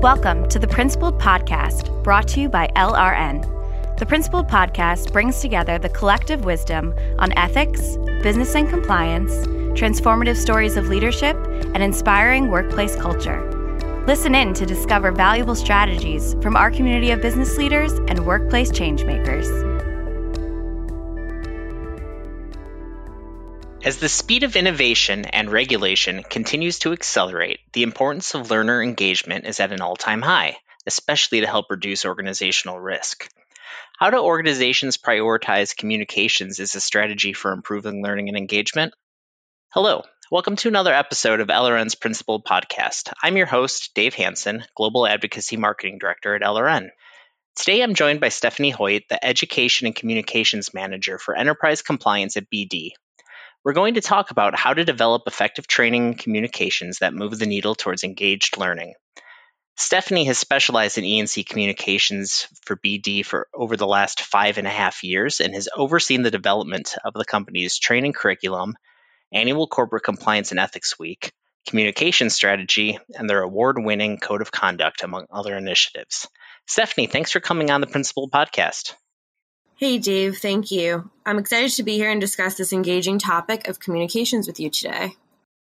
Welcome 0.00 0.48
to 0.50 0.60
the 0.60 0.68
Principled 0.68 1.18
Podcast, 1.18 2.04
brought 2.04 2.28
to 2.28 2.40
you 2.40 2.48
by 2.48 2.68
LRN. 2.76 3.98
The 3.98 4.06
Principled 4.06 4.46
Podcast 4.46 5.12
brings 5.12 5.40
together 5.40 5.76
the 5.76 5.88
collective 5.88 6.44
wisdom 6.44 6.94
on 7.18 7.36
ethics, 7.36 7.96
business 8.22 8.54
and 8.54 8.70
compliance, 8.70 9.32
transformative 9.76 10.36
stories 10.36 10.76
of 10.76 10.86
leadership, 10.86 11.36
and 11.74 11.82
inspiring 11.82 12.48
workplace 12.48 12.94
culture. 12.94 13.42
Listen 14.06 14.36
in 14.36 14.54
to 14.54 14.64
discover 14.64 15.10
valuable 15.10 15.56
strategies 15.56 16.34
from 16.42 16.54
our 16.54 16.70
community 16.70 17.10
of 17.10 17.20
business 17.20 17.58
leaders 17.58 17.90
and 18.06 18.24
workplace 18.24 18.70
changemakers. 18.70 19.67
As 23.84 23.98
the 23.98 24.08
speed 24.08 24.42
of 24.42 24.56
innovation 24.56 25.24
and 25.24 25.52
regulation 25.52 26.24
continues 26.24 26.80
to 26.80 26.92
accelerate, 26.92 27.60
the 27.72 27.84
importance 27.84 28.34
of 28.34 28.50
learner 28.50 28.82
engagement 28.82 29.46
is 29.46 29.60
at 29.60 29.70
an 29.70 29.80
all 29.80 29.94
time 29.94 30.20
high, 30.20 30.58
especially 30.84 31.40
to 31.40 31.46
help 31.46 31.70
reduce 31.70 32.04
organizational 32.04 32.80
risk. 32.80 33.30
How 33.96 34.10
do 34.10 34.18
organizations 34.18 34.98
prioritize 34.98 35.76
communications 35.76 36.58
as 36.58 36.74
a 36.74 36.80
strategy 36.80 37.32
for 37.32 37.52
improving 37.52 38.02
learning 38.02 38.28
and 38.28 38.36
engagement? 38.36 38.94
Hello, 39.68 40.02
welcome 40.28 40.56
to 40.56 40.68
another 40.68 40.92
episode 40.92 41.38
of 41.38 41.46
LRN's 41.46 41.94
Principled 41.94 42.44
Podcast. 42.44 43.12
I'm 43.22 43.36
your 43.36 43.46
host, 43.46 43.94
Dave 43.94 44.14
Hansen, 44.14 44.64
Global 44.74 45.06
Advocacy 45.06 45.56
Marketing 45.56 45.98
Director 45.98 46.34
at 46.34 46.42
LRN. 46.42 46.88
Today 47.54 47.82
I'm 47.82 47.94
joined 47.94 48.20
by 48.20 48.30
Stephanie 48.30 48.70
Hoyt, 48.70 49.04
the 49.08 49.24
Education 49.24 49.86
and 49.86 49.94
Communications 49.94 50.74
Manager 50.74 51.16
for 51.16 51.36
Enterprise 51.36 51.80
Compliance 51.82 52.36
at 52.36 52.50
BD, 52.52 52.90
we're 53.64 53.72
going 53.72 53.94
to 53.94 54.00
talk 54.00 54.30
about 54.30 54.58
how 54.58 54.74
to 54.74 54.84
develop 54.84 55.22
effective 55.26 55.66
training 55.66 56.06
and 56.06 56.18
communications 56.18 56.98
that 56.98 57.14
move 57.14 57.38
the 57.38 57.46
needle 57.46 57.74
towards 57.74 58.04
engaged 58.04 58.56
learning. 58.56 58.94
Stephanie 59.76 60.24
has 60.24 60.38
specialized 60.38 60.98
in 60.98 61.04
E&C 61.04 61.44
communications 61.44 62.48
for 62.64 62.76
BD 62.76 63.24
for 63.24 63.46
over 63.54 63.76
the 63.76 63.86
last 63.86 64.20
five 64.20 64.58
and 64.58 64.66
a 64.66 64.70
half 64.70 65.04
years 65.04 65.38
and 65.38 65.54
has 65.54 65.68
overseen 65.76 66.22
the 66.22 66.32
development 66.32 66.96
of 67.04 67.14
the 67.14 67.24
company's 67.24 67.78
training 67.78 68.12
curriculum, 68.12 68.74
annual 69.32 69.68
corporate 69.68 70.02
compliance 70.02 70.50
and 70.50 70.58
ethics 70.58 70.98
week, 70.98 71.32
communication 71.68 72.28
strategy, 72.28 72.98
and 73.14 73.30
their 73.30 73.42
award 73.42 73.76
winning 73.78 74.18
code 74.18 74.42
of 74.42 74.50
conduct, 74.50 75.04
among 75.04 75.26
other 75.30 75.56
initiatives. 75.56 76.26
Stephanie, 76.66 77.06
thanks 77.06 77.30
for 77.30 77.40
coming 77.40 77.70
on 77.70 77.80
the 77.80 77.86
Principled 77.86 78.32
Podcast. 78.32 78.94
Hey, 79.78 79.98
Dave, 79.98 80.38
thank 80.38 80.72
you. 80.72 81.08
I'm 81.24 81.38
excited 81.38 81.70
to 81.76 81.84
be 81.84 81.94
here 81.94 82.10
and 82.10 82.20
discuss 82.20 82.56
this 82.56 82.72
engaging 82.72 83.20
topic 83.20 83.68
of 83.68 83.78
communications 83.78 84.48
with 84.48 84.58
you 84.58 84.70
today. 84.70 85.14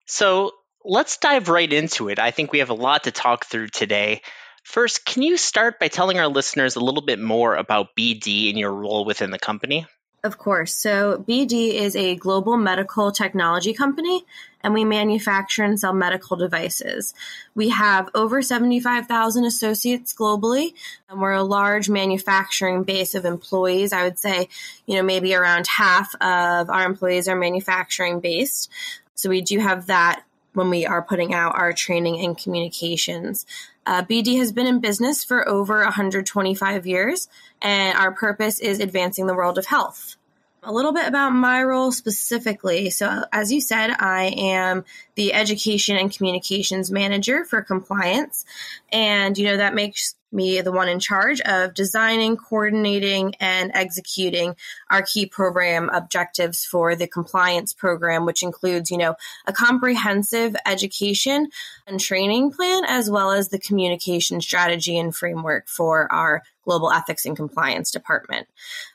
So, 0.08 0.54
let's 0.84 1.18
dive 1.18 1.48
right 1.48 1.72
into 1.72 2.10
it. 2.10 2.18
I 2.18 2.32
think 2.32 2.52
we 2.52 2.58
have 2.58 2.72
a 2.72 2.74
lot 2.74 3.04
to 3.04 3.12
talk 3.12 3.46
through 3.46 3.68
today. 3.68 4.24
First, 4.64 5.06
can 5.06 5.22
you 5.22 5.38
start 5.38 5.80
by 5.80 5.90
telling 5.90 6.18
our 6.18 6.28
listeners 6.28 6.76
a 6.76 6.80
little 6.80 7.04
bit 7.04 7.20
more 7.20 7.56
about 7.56 7.96
BD 7.96 8.50
and 8.50 8.58
your 8.58 8.74
role 8.74 9.06
within 9.06 9.30
the 9.30 9.38
company? 9.38 9.86
Of 10.22 10.38
course. 10.38 10.74
So, 10.74 11.24
BD 11.26 11.76
is 11.76 11.96
a 11.96 12.16
global 12.16 12.58
medical 12.58 13.10
technology 13.10 13.74
company, 13.74 14.26
and 14.62 14.74
we 14.74 14.84
manufacture 14.84 15.64
and 15.64 15.80
sell 15.80 15.94
medical 15.94 16.36
devices. 16.36 17.14
We 17.56 17.70
have 17.70 18.10
over 18.14 18.42
75,000 18.42 19.46
associates 19.46 20.14
globally, 20.14 20.74
and 21.10 21.22
we're 21.22 21.32
a 21.32 21.44
large 21.44 21.90
manufacturing 21.90 22.84
base 22.84 23.16
of 23.16 23.24
employees. 23.24 23.94
I 23.94 24.04
would 24.04 24.20
say, 24.20 24.50
you 24.86 24.98
know, 24.98 25.04
maybe 25.04 25.34
around 25.34 25.68
half 25.68 26.14
of 26.16 26.70
our 26.70 26.86
employees 26.86 27.30
are 27.30 27.38
manufacturing 27.38 28.20
based. 28.20 28.70
So, 29.16 29.30
we 29.30 29.40
do 29.40 29.60
have 29.60 29.86
that 29.86 30.24
when 30.54 30.70
we 30.70 30.86
are 30.86 31.02
putting 31.02 31.34
out 31.34 31.58
our 31.58 31.72
training 31.72 32.20
and 32.26 32.38
communications. 32.38 33.46
Uh, 33.90 34.04
BD 34.04 34.38
has 34.38 34.52
been 34.52 34.68
in 34.68 34.80
business 34.80 35.24
for 35.24 35.50
over 35.50 35.80
125 35.80 36.86
years, 36.86 37.28
and 37.60 37.98
our 37.98 38.12
purpose 38.12 38.60
is 38.60 38.80
advancing 38.80 39.26
the 39.26 39.34
world 39.34 39.58
of 39.58 39.66
health. 39.66 40.16
A 40.62 40.72
little 40.72 40.94
bit 40.94 41.08
about 41.08 41.32
my 41.32 41.64
role 41.64 41.92
specifically. 41.92 42.92
So, 42.92 43.24
as 43.34 43.52
you 43.52 43.60
said, 43.60 43.90
I 43.90 44.26
am 44.38 44.86
the 45.16 45.34
education 45.34 45.98
and 45.98 46.16
communications 46.16 46.92
manager 46.92 47.46
for 47.46 47.64
compliance. 47.64 48.46
And, 48.92 49.36
you 49.36 49.46
know, 49.46 49.58
that 49.58 49.74
makes 49.74 50.14
me 50.32 50.62
the 50.62 50.72
one 50.72 50.90
in 50.90 51.00
charge 51.00 51.42
of 51.42 51.74
designing, 51.74 52.38
coordinating, 52.38 53.36
and 53.40 53.72
executing 53.74 54.56
our 54.90 55.02
key 55.02 55.26
program 55.26 55.90
objectives 55.90 56.66
for 56.66 56.96
the 56.96 57.08
compliance 57.08 57.74
program, 57.74 58.26
which 58.26 58.44
includes, 58.44 58.92
you 58.92 58.98
know, 58.98 59.16
a 59.48 59.54
comprehensive 59.54 60.56
education 60.66 61.50
and 61.88 62.00
training 62.00 62.52
plan, 62.52 62.84
as 62.86 63.10
well 63.10 63.32
as 63.32 63.50
the 63.50 63.60
communication 63.60 64.42
strategy 64.42 64.98
and 64.98 65.16
framework 65.16 65.68
for 65.68 66.12
our 66.12 66.44
global 66.64 66.92
ethics 66.92 67.26
and 67.26 67.36
compliance 67.36 67.90
department. 67.90 68.48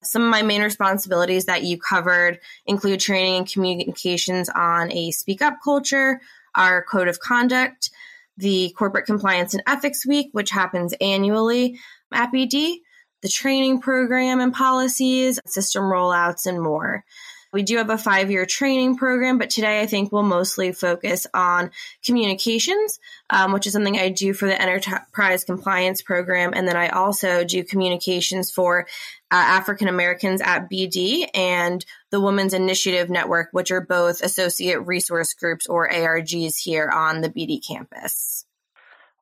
Some 0.02 0.22
of 0.22 0.30
my 0.30 0.42
main 0.42 0.62
responsibilities 0.62 1.46
that 1.46 1.64
you 1.64 1.78
covered 1.78 2.38
include 2.66 3.00
training 3.00 3.36
and 3.36 3.50
communications 3.50 4.48
on 4.48 4.92
a 4.92 5.10
speak 5.10 5.42
up 5.42 5.56
culture, 5.62 6.20
our 6.54 6.84
code 6.84 7.08
of 7.08 7.18
conduct, 7.18 7.90
the 8.36 8.74
Corporate 8.76 9.06
Compliance 9.06 9.54
and 9.54 9.62
Ethics 9.66 10.06
Week, 10.06 10.28
which 10.32 10.50
happens 10.50 10.94
annually 11.00 11.78
at 12.12 12.32
BD, 12.32 12.76
the 13.22 13.28
training 13.28 13.80
program 13.80 14.40
and 14.40 14.52
policies, 14.52 15.40
system 15.46 15.84
rollouts, 15.84 16.46
and 16.46 16.60
more. 16.60 17.04
We 17.54 17.62
do 17.62 17.76
have 17.76 17.88
a 17.88 17.96
five 17.96 18.32
year 18.32 18.46
training 18.46 18.96
program, 18.96 19.38
but 19.38 19.48
today 19.48 19.80
I 19.80 19.86
think 19.86 20.10
we'll 20.10 20.24
mostly 20.24 20.72
focus 20.72 21.24
on 21.32 21.70
communications, 22.04 22.98
um, 23.30 23.52
which 23.52 23.68
is 23.68 23.72
something 23.72 23.96
I 23.96 24.08
do 24.08 24.34
for 24.34 24.46
the 24.46 24.60
enterprise 24.60 25.44
compliance 25.44 26.02
program. 26.02 26.50
And 26.52 26.66
then 26.66 26.76
I 26.76 26.88
also 26.88 27.44
do 27.44 27.62
communications 27.62 28.50
for 28.50 28.88
uh, 29.30 29.36
African 29.36 29.86
Americans 29.86 30.40
at 30.40 30.68
BD 30.68 31.28
and 31.32 31.86
the 32.10 32.20
Women's 32.20 32.54
Initiative 32.54 33.08
Network, 33.08 33.50
which 33.52 33.70
are 33.70 33.80
both 33.80 34.20
associate 34.20 34.84
resource 34.84 35.32
groups 35.34 35.68
or 35.68 35.88
ARGs 35.88 36.56
here 36.60 36.90
on 36.90 37.20
the 37.20 37.30
BD 37.30 37.64
campus. 37.64 38.44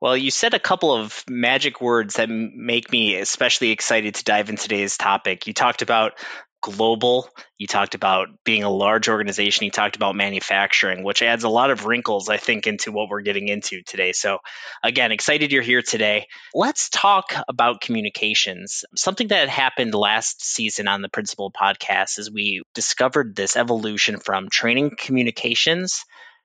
Well, 0.01 0.17
you 0.17 0.31
said 0.31 0.55
a 0.55 0.59
couple 0.59 0.95
of 0.95 1.23
magic 1.29 1.83
words 1.83 2.15
that 2.15 2.31
make 2.31 2.91
me 2.91 3.17
especially 3.17 3.73
excited 3.73 4.15
to 4.15 4.25
dive 4.25 4.49
into 4.49 4.63
today's 4.63 4.97
topic. 4.97 5.47
You 5.47 5.53
talked 5.53 5.83
about 5.83 6.15
global. 6.63 7.29
You 7.59 7.67
talked 7.67 7.95
about 7.95 8.29
being 8.45 8.63
a 8.63 8.71
large 8.71 9.09
organization. 9.09 9.65
You 9.65 9.71
talked 9.71 9.97
about 9.97 10.17
manufacturing, 10.17 11.05
which 11.05 11.23
adds 11.23 11.45
a 11.45 11.49
lot 11.49 11.71
of 11.71 11.85
wrinkles, 11.85 12.29
I 12.29 12.39
think, 12.39 12.67
into 12.67 12.93
what 12.93 13.09
we're 13.09 13.21
getting 13.21 13.49
into 13.49 13.83
today. 13.83 14.13
So, 14.13 14.39
again, 14.83 15.13
excited 15.13 15.53
you're 15.53 15.63
here 15.63 15.83
today. 15.83 16.29
Let's 16.55 16.89
talk 16.89 17.35
about 17.49 17.81
communications. 17.81 18.85
Something 18.97 19.29
that 19.29 19.49
happened 19.49 19.95
last 19.95 20.43
season 20.43 20.89
on 20.89 21.03
the 21.03 21.09
Principled 21.09 21.55
podcast 21.55 22.19
is 22.19 22.31
we 22.31 22.63
discovered 22.75 23.37
this 23.37 23.57
evolution 23.57 24.19
from 24.19 24.49
training 24.49 24.93
communications 24.99 26.05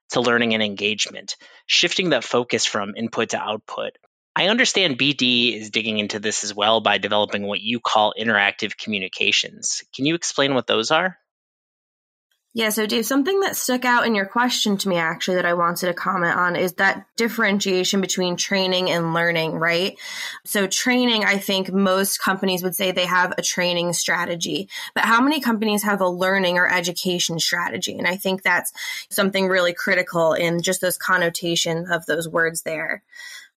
to 0.09 0.21
learning 0.21 0.53
and 0.53 0.63
engagement, 0.63 1.35
shifting 1.65 2.09
that 2.09 2.23
focus 2.23 2.65
from 2.65 2.95
input 2.95 3.29
to 3.29 3.37
output. 3.39 3.97
I 4.37 4.49
understand 4.49 4.99
BD 4.99 5.59
is 5.59 5.71
digging 5.71 5.97
into 5.97 6.19
this 6.19 6.43
as 6.43 6.53
well 6.53 6.79
by 6.79 6.99
developing 6.99 7.47
what 7.47 7.59
you 7.59 7.79
call 7.79 8.13
interactive 8.15 8.77
communications. 8.77 9.81
Can 9.95 10.05
you 10.05 10.13
explain 10.13 10.53
what 10.53 10.67
those 10.67 10.91
are? 10.91 11.17
Yeah, 12.53 12.69
so 12.69 12.85
Dave, 12.85 13.07
something 13.07 13.39
that 13.39 13.55
stuck 13.55 13.83
out 13.83 14.05
in 14.05 14.13
your 14.13 14.27
question 14.27 14.77
to 14.77 14.89
me 14.89 14.97
actually 14.97 15.35
that 15.35 15.45
I 15.47 15.55
wanted 15.55 15.87
to 15.87 15.93
comment 15.95 16.35
on 16.35 16.55
is 16.55 16.73
that 16.73 17.07
differentiation 17.15 17.99
between 17.99 18.35
training 18.35 18.91
and 18.91 19.15
learning, 19.15 19.53
right? 19.53 19.97
So, 20.45 20.67
training, 20.67 21.23
I 21.25 21.39
think 21.39 21.73
most 21.73 22.19
companies 22.19 22.61
would 22.61 22.75
say 22.75 22.91
they 22.91 23.07
have 23.07 23.33
a 23.39 23.41
training 23.41 23.93
strategy, 23.93 24.69
but 24.93 25.05
how 25.05 25.19
many 25.19 25.41
companies 25.41 25.81
have 25.81 26.01
a 26.01 26.07
learning 26.07 26.59
or 26.59 26.71
education 26.71 27.39
strategy? 27.39 27.97
And 27.97 28.07
I 28.07 28.17
think 28.17 28.43
that's 28.43 28.71
something 29.09 29.47
really 29.47 29.73
critical 29.73 30.33
in 30.33 30.61
just 30.61 30.81
those 30.81 30.97
connotations 30.97 31.89
of 31.89 32.05
those 32.05 32.29
words 32.29 32.61
there 32.61 33.03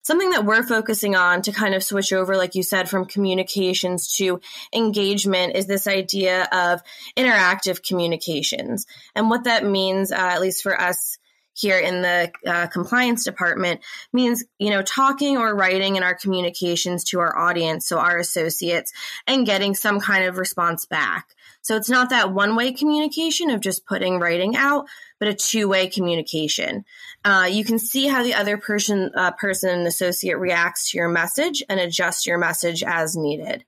something 0.02 0.30
that 0.30 0.44
we're 0.44 0.62
focusing 0.62 1.14
on 1.14 1.42
to 1.42 1.52
kind 1.52 1.74
of 1.74 1.82
switch 1.82 2.12
over, 2.12 2.36
like 2.36 2.54
you 2.54 2.62
said, 2.62 2.88
from 2.88 3.04
communications 3.04 4.14
to 4.16 4.40
engagement 4.74 5.56
is 5.56 5.66
this 5.66 5.86
idea 5.86 6.48
of 6.52 6.80
interactive 7.16 7.86
communications. 7.86 8.86
And 9.14 9.30
what 9.30 9.44
that 9.44 9.64
means, 9.64 10.12
uh, 10.12 10.16
at 10.16 10.40
least 10.40 10.62
for 10.62 10.80
us 10.80 11.18
here 11.60 11.78
in 11.78 12.02
the 12.02 12.30
uh, 12.46 12.66
compliance 12.68 13.24
department, 13.24 13.80
means, 14.12 14.44
you 14.58 14.70
know, 14.70 14.82
talking 14.82 15.36
or 15.36 15.54
writing 15.54 15.96
in 15.96 16.02
our 16.02 16.14
communications 16.14 17.04
to 17.04 17.20
our 17.20 17.36
audience, 17.36 17.86
so 17.86 17.98
our 17.98 18.18
associates, 18.18 18.92
and 19.26 19.46
getting 19.46 19.74
some 19.74 20.00
kind 20.00 20.24
of 20.24 20.38
response 20.38 20.86
back. 20.86 21.28
So 21.62 21.76
it's 21.76 21.90
not 21.90 22.10
that 22.10 22.32
one 22.32 22.56
way 22.56 22.72
communication 22.72 23.50
of 23.50 23.60
just 23.60 23.84
putting 23.84 24.18
writing 24.18 24.56
out, 24.56 24.86
but 25.18 25.28
a 25.28 25.34
two 25.34 25.68
way 25.68 25.88
communication. 25.88 26.84
Uh, 27.24 27.48
you 27.50 27.64
can 27.64 27.78
see 27.78 28.08
how 28.08 28.22
the 28.22 28.34
other 28.34 28.56
person, 28.56 29.10
uh, 29.14 29.32
person 29.32 29.70
and 29.70 29.86
associate 29.86 30.38
reacts 30.38 30.90
to 30.90 30.96
your 30.96 31.08
message 31.08 31.62
and 31.68 31.78
adjust 31.78 32.26
your 32.26 32.38
message 32.38 32.82
as 32.82 33.16
needed. 33.16 33.64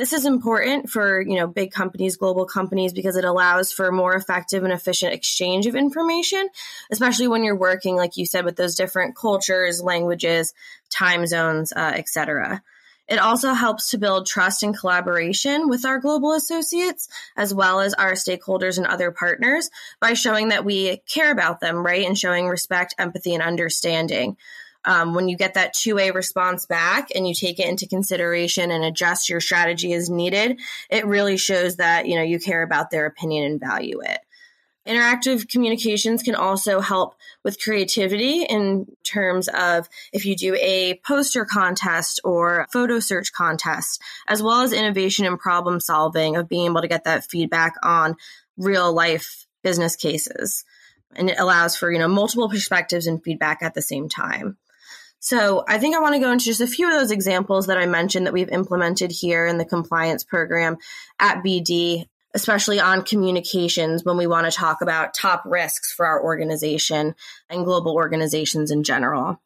This 0.00 0.14
is 0.14 0.24
important 0.24 0.88
for, 0.88 1.20
you 1.20 1.36
know, 1.36 1.46
big 1.46 1.72
companies, 1.72 2.16
global 2.16 2.46
companies 2.46 2.94
because 2.94 3.16
it 3.16 3.24
allows 3.26 3.70
for 3.70 3.92
more 3.92 4.14
effective 4.14 4.64
and 4.64 4.72
efficient 4.72 5.12
exchange 5.12 5.66
of 5.66 5.74
information, 5.74 6.48
especially 6.90 7.28
when 7.28 7.44
you're 7.44 7.54
working 7.54 7.96
like 7.96 8.16
you 8.16 8.24
said 8.24 8.46
with 8.46 8.56
those 8.56 8.76
different 8.76 9.14
cultures, 9.14 9.82
languages, 9.82 10.54
time 10.88 11.26
zones, 11.26 11.74
uh, 11.74 11.92
etc. 11.94 12.62
It 13.08 13.18
also 13.18 13.52
helps 13.52 13.90
to 13.90 13.98
build 13.98 14.26
trust 14.26 14.62
and 14.62 14.74
collaboration 14.74 15.68
with 15.68 15.84
our 15.84 15.98
global 15.98 16.32
associates, 16.32 17.10
as 17.36 17.52
well 17.52 17.80
as 17.80 17.92
our 17.92 18.12
stakeholders 18.12 18.78
and 18.78 18.86
other 18.86 19.10
partners 19.10 19.68
by 20.00 20.14
showing 20.14 20.48
that 20.48 20.64
we 20.64 21.02
care 21.12 21.30
about 21.30 21.60
them, 21.60 21.84
right? 21.84 22.06
And 22.06 22.16
showing 22.16 22.48
respect, 22.48 22.94
empathy, 22.96 23.34
and 23.34 23.42
understanding. 23.42 24.38
Um, 24.84 25.12
when 25.12 25.28
you 25.28 25.36
get 25.36 25.54
that 25.54 25.74
two 25.74 25.96
way 25.96 26.10
response 26.10 26.64
back 26.64 27.08
and 27.14 27.28
you 27.28 27.34
take 27.34 27.58
it 27.58 27.68
into 27.68 27.86
consideration 27.86 28.70
and 28.70 28.82
adjust 28.82 29.28
your 29.28 29.40
strategy 29.40 29.92
as 29.92 30.08
needed, 30.08 30.58
it 30.88 31.06
really 31.06 31.36
shows 31.36 31.76
that 31.76 32.06
you 32.06 32.16
know 32.16 32.22
you 32.22 32.38
care 32.38 32.62
about 32.62 32.90
their 32.90 33.06
opinion 33.06 33.44
and 33.44 33.60
value 33.60 34.00
it. 34.00 34.20
Interactive 34.86 35.46
communications 35.48 36.22
can 36.22 36.34
also 36.34 36.80
help 36.80 37.14
with 37.44 37.62
creativity 37.62 38.44
in 38.44 38.86
terms 39.04 39.46
of 39.48 39.88
if 40.12 40.24
you 40.24 40.34
do 40.34 40.54
a 40.54 40.98
poster 41.06 41.44
contest 41.44 42.18
or 42.24 42.66
photo 42.72 42.98
search 42.98 43.30
contest, 43.32 44.00
as 44.26 44.42
well 44.42 44.62
as 44.62 44.72
innovation 44.72 45.26
and 45.26 45.38
problem 45.38 45.80
solving 45.80 46.36
of 46.36 46.48
being 46.48 46.66
able 46.66 46.80
to 46.80 46.88
get 46.88 47.04
that 47.04 47.24
feedback 47.24 47.74
on 47.82 48.16
real 48.56 48.92
life 48.92 49.46
business 49.62 49.96
cases. 49.96 50.64
And 51.14 51.28
it 51.28 51.38
allows 51.38 51.76
for, 51.76 51.92
you 51.92 51.98
know, 51.98 52.08
multiple 52.08 52.48
perspectives 52.48 53.06
and 53.06 53.22
feedback 53.22 53.62
at 53.62 53.74
the 53.74 53.82
same 53.82 54.08
time. 54.08 54.56
So 55.20 55.64
I 55.68 55.78
think 55.78 55.94
I 55.94 56.00
want 56.00 56.14
to 56.14 56.20
go 56.20 56.32
into 56.32 56.46
just 56.46 56.62
a 56.62 56.66
few 56.66 56.86
of 56.86 56.98
those 56.98 57.10
examples 57.10 57.66
that 57.66 57.78
I 57.78 57.86
mentioned 57.86 58.26
that 58.26 58.32
we've 58.32 58.48
implemented 58.48 59.12
here 59.12 59.46
in 59.46 59.58
the 59.58 59.64
compliance 59.64 60.24
program 60.24 60.78
at 61.18 61.44
BD 61.44 62.06
especially 62.34 62.78
on 62.78 63.02
communications 63.02 64.04
when 64.04 64.16
we 64.16 64.26
want 64.26 64.50
to 64.50 64.56
talk 64.56 64.82
about 64.82 65.14
top 65.14 65.42
risks 65.44 65.92
for 65.92 66.06
our 66.06 66.22
organization 66.22 67.14
and 67.48 67.64
global 67.64 67.94
organizations 67.94 68.70
in 68.70 68.84
general. 68.84 69.40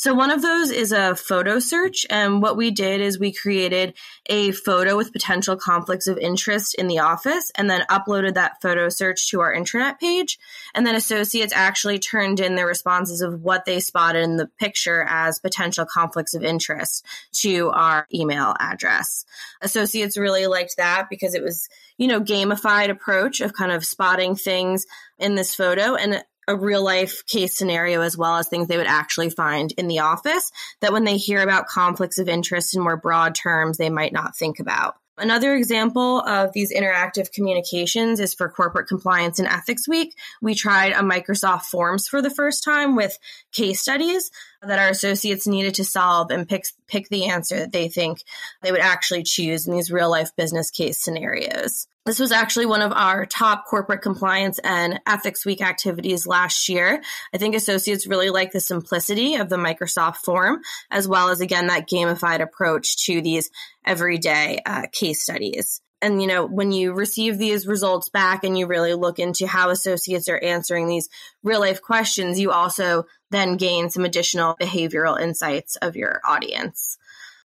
So 0.00 0.14
one 0.14 0.30
of 0.30 0.40
those 0.40 0.70
is 0.70 0.92
a 0.92 1.14
photo 1.14 1.58
search. 1.58 2.06
And 2.08 2.40
what 2.40 2.56
we 2.56 2.70
did 2.70 3.02
is 3.02 3.20
we 3.20 3.34
created 3.34 3.92
a 4.24 4.50
photo 4.50 4.96
with 4.96 5.12
potential 5.12 5.56
conflicts 5.56 6.06
of 6.06 6.16
interest 6.16 6.74
in 6.76 6.88
the 6.88 7.00
office 7.00 7.52
and 7.54 7.68
then 7.68 7.84
uploaded 7.90 8.32
that 8.32 8.62
photo 8.62 8.88
search 8.88 9.28
to 9.28 9.40
our 9.40 9.54
intranet 9.54 9.98
page. 9.98 10.38
And 10.74 10.86
then 10.86 10.94
associates 10.94 11.52
actually 11.54 11.98
turned 11.98 12.40
in 12.40 12.54
their 12.54 12.66
responses 12.66 13.20
of 13.20 13.42
what 13.42 13.66
they 13.66 13.78
spotted 13.78 14.22
in 14.22 14.38
the 14.38 14.46
picture 14.46 15.04
as 15.06 15.38
potential 15.38 15.84
conflicts 15.84 16.32
of 16.32 16.42
interest 16.42 17.04
to 17.42 17.68
our 17.68 18.06
email 18.10 18.54
address. 18.58 19.26
Associates 19.60 20.16
really 20.16 20.46
liked 20.46 20.78
that 20.78 21.08
because 21.10 21.34
it 21.34 21.42
was, 21.42 21.68
you 21.98 22.06
know, 22.08 22.22
gamified 22.22 22.88
approach 22.88 23.42
of 23.42 23.52
kind 23.52 23.70
of 23.70 23.84
spotting 23.84 24.34
things 24.34 24.86
in 25.18 25.34
this 25.34 25.54
photo. 25.54 25.94
And 25.94 26.24
a 26.50 26.56
real 26.56 26.82
life 26.82 27.24
case 27.26 27.56
scenario 27.56 28.02
as 28.02 28.16
well 28.16 28.36
as 28.36 28.48
things 28.48 28.66
they 28.66 28.76
would 28.76 28.86
actually 28.86 29.30
find 29.30 29.72
in 29.78 29.86
the 29.86 30.00
office 30.00 30.50
that 30.80 30.92
when 30.92 31.04
they 31.04 31.16
hear 31.16 31.40
about 31.40 31.68
conflicts 31.68 32.18
of 32.18 32.28
interest 32.28 32.74
in 32.74 32.82
more 32.82 32.96
broad 32.96 33.34
terms, 33.34 33.78
they 33.78 33.90
might 33.90 34.12
not 34.12 34.36
think 34.36 34.58
about. 34.58 34.96
Another 35.16 35.54
example 35.54 36.20
of 36.20 36.52
these 36.54 36.72
interactive 36.72 37.30
communications 37.30 38.20
is 38.20 38.32
for 38.32 38.48
Corporate 38.48 38.88
Compliance 38.88 39.38
and 39.38 39.46
Ethics 39.46 39.86
Week. 39.86 40.16
We 40.40 40.54
tried 40.54 40.92
a 40.92 41.02
Microsoft 41.02 41.64
Forms 41.64 42.08
for 42.08 42.22
the 42.22 42.30
first 42.30 42.64
time 42.64 42.96
with 42.96 43.18
case 43.52 43.82
studies 43.82 44.30
that 44.62 44.78
our 44.78 44.88
associates 44.88 45.46
needed 45.46 45.74
to 45.74 45.84
solve 45.84 46.30
and 46.30 46.48
pick 46.48 46.64
pick 46.86 47.08
the 47.08 47.26
answer 47.26 47.60
that 47.60 47.72
they 47.72 47.88
think 47.88 48.22
they 48.62 48.72
would 48.72 48.80
actually 48.80 49.22
choose 49.22 49.66
in 49.66 49.74
these 49.74 49.90
real 49.90 50.10
life 50.10 50.34
business 50.36 50.70
case 50.70 51.02
scenarios. 51.02 51.86
This 52.06 52.18
was 52.18 52.32
actually 52.32 52.66
one 52.66 52.82
of 52.82 52.92
our 52.92 53.26
top 53.26 53.66
corporate 53.66 54.02
compliance 54.02 54.58
and 54.58 55.00
ethics 55.06 55.44
week 55.44 55.62
activities 55.62 56.26
last 56.26 56.68
year. 56.68 57.02
I 57.32 57.38
think 57.38 57.54
associates 57.54 58.06
really 58.06 58.30
like 58.30 58.52
the 58.52 58.60
simplicity 58.60 59.36
of 59.36 59.48
the 59.48 59.56
Microsoft 59.56 60.16
form, 60.16 60.60
as 60.90 61.06
well 61.06 61.28
as 61.28 61.40
again 61.40 61.66
that 61.66 61.88
gamified 61.88 62.40
approach 62.40 63.04
to 63.06 63.20
these 63.20 63.50
everyday 63.84 64.60
uh, 64.64 64.86
case 64.92 65.22
studies 65.22 65.80
and 66.02 66.20
you 66.20 66.28
know 66.28 66.46
when 66.46 66.72
you 66.72 66.92
receive 66.92 67.38
these 67.38 67.66
results 67.66 68.08
back 68.08 68.44
and 68.44 68.58
you 68.58 68.66
really 68.66 68.94
look 68.94 69.18
into 69.18 69.46
how 69.46 69.70
associates 69.70 70.28
are 70.28 70.38
answering 70.38 70.88
these 70.88 71.08
real 71.42 71.60
life 71.60 71.82
questions 71.82 72.38
you 72.38 72.50
also 72.50 73.04
then 73.30 73.56
gain 73.56 73.90
some 73.90 74.04
additional 74.04 74.56
behavioral 74.60 75.20
insights 75.20 75.76
of 75.76 75.96
your 75.96 76.20
audience 76.26 76.98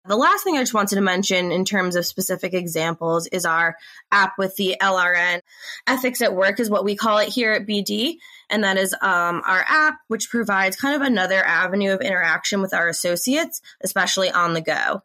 the 0.07 0.15
last 0.15 0.43
thing 0.43 0.55
I 0.55 0.61
just 0.61 0.73
wanted 0.73 0.95
to 0.95 1.01
mention 1.01 1.51
in 1.51 1.65
terms 1.65 1.95
of 1.95 2.05
specific 2.05 2.53
examples 2.53 3.25
is 3.25 3.43
our 3.43 3.75
app 4.11 4.37
with 4.37 4.55
the 4.55 4.77
LRN. 4.79 5.41
Ethics 5.87 6.21
at 6.21 6.35
Work 6.35 6.59
is 6.59 6.69
what 6.69 6.85
we 6.85 6.95
call 6.95 7.17
it 7.17 7.29
here 7.29 7.53
at 7.53 7.65
BD. 7.65 8.17
And 8.47 8.63
that 8.63 8.77
is 8.77 8.93
um, 8.93 9.41
our 9.47 9.65
app, 9.67 9.97
which 10.07 10.29
provides 10.29 10.75
kind 10.75 10.95
of 10.95 11.01
another 11.01 11.43
avenue 11.43 11.91
of 11.91 12.01
interaction 12.01 12.61
with 12.61 12.71
our 12.71 12.87
associates, 12.87 13.61
especially 13.81 14.29
on 14.29 14.53
the 14.53 14.61
go. 14.61 15.01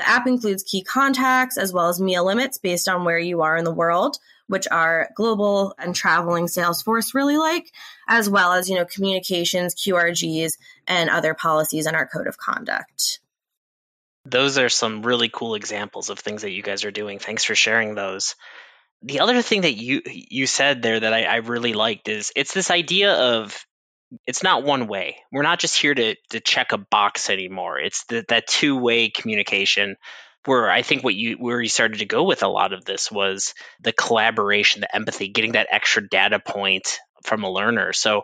The 0.00 0.08
app 0.08 0.26
includes 0.26 0.62
key 0.62 0.82
contacts 0.82 1.58
as 1.58 1.74
well 1.74 1.90
as 1.90 2.00
meal 2.00 2.24
limits 2.24 2.56
based 2.56 2.88
on 2.88 3.04
where 3.04 3.18
you 3.18 3.42
are 3.42 3.54
in 3.54 3.66
the 3.66 3.70
world, 3.70 4.16
which 4.46 4.66
our 4.70 5.10
global 5.14 5.74
and 5.76 5.94
traveling 5.94 6.46
Salesforce 6.46 7.12
really 7.12 7.36
like, 7.36 7.70
as 8.08 8.30
well 8.30 8.54
as, 8.54 8.70
you 8.70 8.76
know, 8.76 8.86
communications, 8.86 9.74
QRGs, 9.74 10.54
and 10.86 11.10
other 11.10 11.34
policies 11.34 11.86
in 11.86 11.94
our 11.94 12.06
code 12.06 12.28
of 12.28 12.38
conduct. 12.38 13.20
Those 14.24 14.56
are 14.56 14.70
some 14.70 15.02
really 15.02 15.28
cool 15.28 15.54
examples 15.54 16.08
of 16.08 16.18
things 16.18 16.40
that 16.40 16.52
you 16.52 16.62
guys 16.62 16.86
are 16.86 16.90
doing. 16.90 17.18
Thanks 17.18 17.44
for 17.44 17.54
sharing 17.54 17.94
those. 17.94 18.36
The 19.02 19.20
other 19.20 19.42
thing 19.42 19.60
that 19.62 19.74
you 19.74 20.00
you 20.06 20.46
said 20.46 20.80
there 20.80 20.98
that 20.98 21.12
I, 21.12 21.24
I 21.24 21.36
really 21.36 21.74
liked 21.74 22.08
is 22.08 22.32
it's 22.34 22.54
this 22.54 22.70
idea 22.70 23.12
of 23.12 23.66
it's 24.26 24.42
not 24.42 24.64
one 24.64 24.86
way. 24.86 25.16
We're 25.32 25.42
not 25.42 25.60
just 25.60 25.76
here 25.76 25.94
to 25.94 26.16
to 26.30 26.40
check 26.40 26.72
a 26.72 26.78
box 26.78 27.30
anymore. 27.30 27.78
It's 27.78 28.04
the, 28.04 28.24
that 28.28 28.46
two 28.46 28.76
way 28.76 29.10
communication. 29.10 29.96
Where 30.46 30.70
I 30.70 30.80
think 30.80 31.04
what 31.04 31.14
you 31.14 31.36
where 31.36 31.60
you 31.60 31.68
started 31.68 31.98
to 31.98 32.06
go 32.06 32.24
with 32.24 32.42
a 32.42 32.48
lot 32.48 32.72
of 32.72 32.84
this 32.84 33.12
was 33.12 33.52
the 33.82 33.92
collaboration, 33.92 34.80
the 34.80 34.94
empathy, 34.94 35.28
getting 35.28 35.52
that 35.52 35.68
extra 35.70 36.08
data 36.08 36.40
point 36.40 36.98
from 37.24 37.44
a 37.44 37.50
learner. 37.50 37.92
So, 37.92 38.22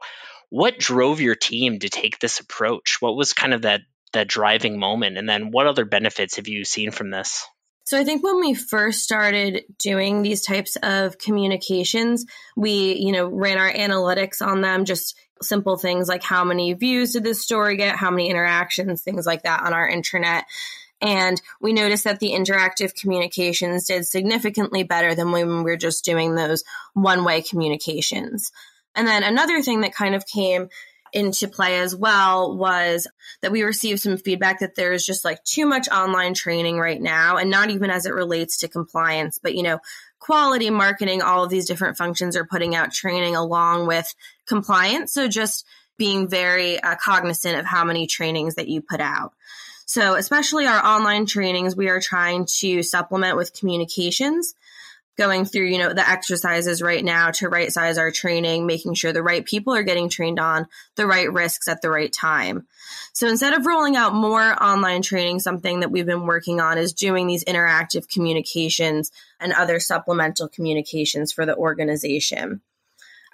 what 0.48 0.78
drove 0.78 1.20
your 1.20 1.34
team 1.34 1.78
to 1.80 1.90
take 1.90 2.18
this 2.18 2.40
approach? 2.40 2.96
What 3.00 3.16
was 3.16 3.34
kind 3.34 3.52
of 3.52 3.62
that 3.62 3.82
that 4.14 4.28
driving 4.28 4.78
moment, 4.78 5.18
and 5.18 5.28
then 5.28 5.50
what 5.50 5.66
other 5.66 5.84
benefits 5.84 6.36
have 6.36 6.48
you 6.48 6.64
seen 6.64 6.90
from 6.90 7.10
this? 7.10 7.44
So 7.86 7.96
I 7.96 8.02
think 8.02 8.24
when 8.24 8.40
we 8.40 8.52
first 8.52 9.04
started 9.04 9.62
doing 9.78 10.22
these 10.22 10.42
types 10.42 10.76
of 10.82 11.18
communications, 11.18 12.24
we, 12.56 12.94
you 12.94 13.12
know, 13.12 13.28
ran 13.28 13.58
our 13.58 13.72
analytics 13.72 14.44
on 14.44 14.60
them, 14.60 14.84
just 14.84 15.16
simple 15.42 15.76
things 15.76 16.08
like 16.08 16.22
how 16.22 16.44
many 16.44 16.72
views 16.72 17.12
did 17.12 17.24
this 17.24 17.42
story 17.42 17.76
get, 17.76 17.96
how 17.96 18.10
many 18.10 18.30
interactions, 18.30 19.02
things 19.02 19.26
like 19.26 19.42
that 19.42 19.62
on 19.62 19.72
our 19.72 19.88
intranet. 19.90 20.42
And 21.00 21.40
we 21.60 21.72
noticed 21.72 22.04
that 22.04 22.20
the 22.20 22.30
interactive 22.30 22.94
communications 22.94 23.86
did 23.86 24.06
significantly 24.06 24.82
better 24.82 25.14
than 25.14 25.30
when 25.30 25.48
we 25.58 25.70
were 25.70 25.76
just 25.76 26.04
doing 26.04 26.34
those 26.34 26.64
one 26.94 27.24
way 27.24 27.42
communications. 27.42 28.50
And 28.94 29.06
then 29.06 29.22
another 29.22 29.60
thing 29.60 29.82
that 29.82 29.94
kind 29.94 30.14
of 30.14 30.26
came 30.26 30.68
into 31.12 31.48
play 31.48 31.78
as 31.78 31.94
well 31.94 32.56
was 32.56 33.06
that 33.40 33.52
we 33.52 33.62
received 33.62 34.00
some 34.00 34.16
feedback 34.16 34.60
that 34.60 34.74
there's 34.74 35.04
just 35.04 35.24
like 35.24 35.42
too 35.44 35.66
much 35.66 35.88
online 35.88 36.34
training 36.34 36.78
right 36.78 37.00
now 37.00 37.36
and 37.36 37.50
not 37.50 37.70
even 37.70 37.90
as 37.90 38.06
it 38.06 38.12
relates 38.12 38.58
to 38.58 38.68
compliance 38.68 39.38
but 39.42 39.54
you 39.54 39.62
know 39.62 39.78
quality 40.26 40.70
marketing 40.70 41.22
all 41.22 41.44
of 41.44 41.50
these 41.50 41.66
different 41.66 41.96
functions 41.96 42.36
are 42.36 42.44
putting 42.44 42.74
out 42.74 42.92
training 42.92 43.36
along 43.36 43.86
with 43.86 44.12
compliance. 44.44 45.12
So 45.12 45.28
just 45.28 45.64
being 45.96 46.28
very 46.28 46.80
uh, 46.80 46.96
cognizant 46.96 47.56
of 47.56 47.64
how 47.64 47.84
many 47.84 48.08
trainings 48.08 48.56
that 48.56 48.66
you 48.66 48.82
put 48.82 49.00
out. 49.00 49.32
So 49.86 50.16
especially 50.16 50.66
our 50.66 50.84
online 50.84 51.26
trainings 51.26 51.76
we 51.76 51.88
are 51.88 52.00
trying 52.00 52.46
to 52.58 52.82
supplement 52.82 53.36
with 53.36 53.54
communications 53.54 54.56
going 55.16 55.44
through, 55.44 55.66
you 55.66 55.78
know, 55.78 55.92
the 55.92 56.08
exercises 56.08 56.82
right 56.82 57.04
now 57.04 57.30
to 57.32 57.48
right 57.48 57.72
size 57.72 57.98
our 57.98 58.10
training, 58.10 58.66
making 58.66 58.94
sure 58.94 59.12
the 59.12 59.22
right 59.22 59.44
people 59.44 59.74
are 59.74 59.82
getting 59.82 60.08
trained 60.08 60.38
on 60.38 60.66
the 60.96 61.06
right 61.06 61.32
risks 61.32 61.68
at 61.68 61.82
the 61.82 61.90
right 61.90 62.12
time. 62.12 62.66
So 63.12 63.28
instead 63.28 63.54
of 63.54 63.66
rolling 63.66 63.96
out 63.96 64.14
more 64.14 64.62
online 64.62 65.02
training, 65.02 65.40
something 65.40 65.80
that 65.80 65.90
we've 65.90 66.06
been 66.06 66.26
working 66.26 66.60
on 66.60 66.78
is 66.78 66.92
doing 66.92 67.26
these 67.26 67.44
interactive 67.44 68.08
communications 68.08 69.10
and 69.40 69.52
other 69.52 69.80
supplemental 69.80 70.48
communications 70.48 71.32
for 71.32 71.46
the 71.46 71.56
organization. 71.56 72.60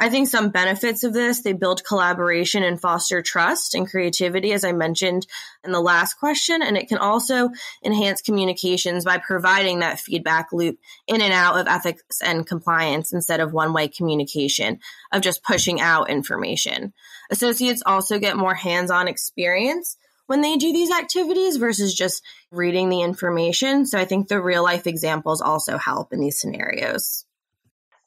I 0.03 0.09
think 0.09 0.27
some 0.27 0.51
benefits 0.51 1.05
of 1.05 1.13
this, 1.13 1.43
they 1.43 1.53
build 1.53 1.85
collaboration 1.85 2.65
and 2.65 2.81
foster 2.81 3.23
trust 3.23 3.77
and 3.77 3.89
creativity, 3.89 4.53
as 4.53 4.65
I 4.65 4.73
mentioned 4.73 5.29
in 5.63 5.71
the 5.71 5.81
last 5.81 6.15
question. 6.15 6.61
And 6.61 6.77
it 6.77 6.89
can 6.89 6.99
also 6.99 7.51
enhance 7.85 8.21
communications 8.21 9.05
by 9.05 9.19
providing 9.19 9.79
that 9.79 10.01
feedback 10.01 10.49
loop 10.53 10.81
in 11.07 11.21
and 11.21 11.33
out 11.33 11.57
of 11.57 11.69
ethics 11.69 12.21
and 12.21 12.45
compliance 12.45 13.13
instead 13.13 13.39
of 13.39 13.53
one 13.53 13.73
way 13.73 13.87
communication 13.87 14.81
of 15.13 15.23
just 15.23 15.45
pushing 15.45 15.81
out 15.81 16.11
information. 16.11 16.93
Associates 17.31 17.85
also 17.87 18.19
get 18.19 18.37
more 18.37 18.55
hands 18.55 18.91
on 18.91 19.07
experience 19.07 19.97
when 20.27 20.41
they 20.41 20.57
do 20.57 20.73
these 20.73 20.91
activities 20.91 21.59
versus 21.59 21.95
just 21.95 22.25
reading 22.51 22.89
the 22.89 23.03
information. 23.03 23.87
So 23.87 24.01
I 24.01 24.05
think 24.05 24.27
the 24.27 24.43
real 24.43 24.65
life 24.65 24.89
examples 24.89 25.41
also 25.41 25.79
help 25.79 26.13
in 26.13 26.19
these 26.19 26.41
scenarios. 26.41 27.25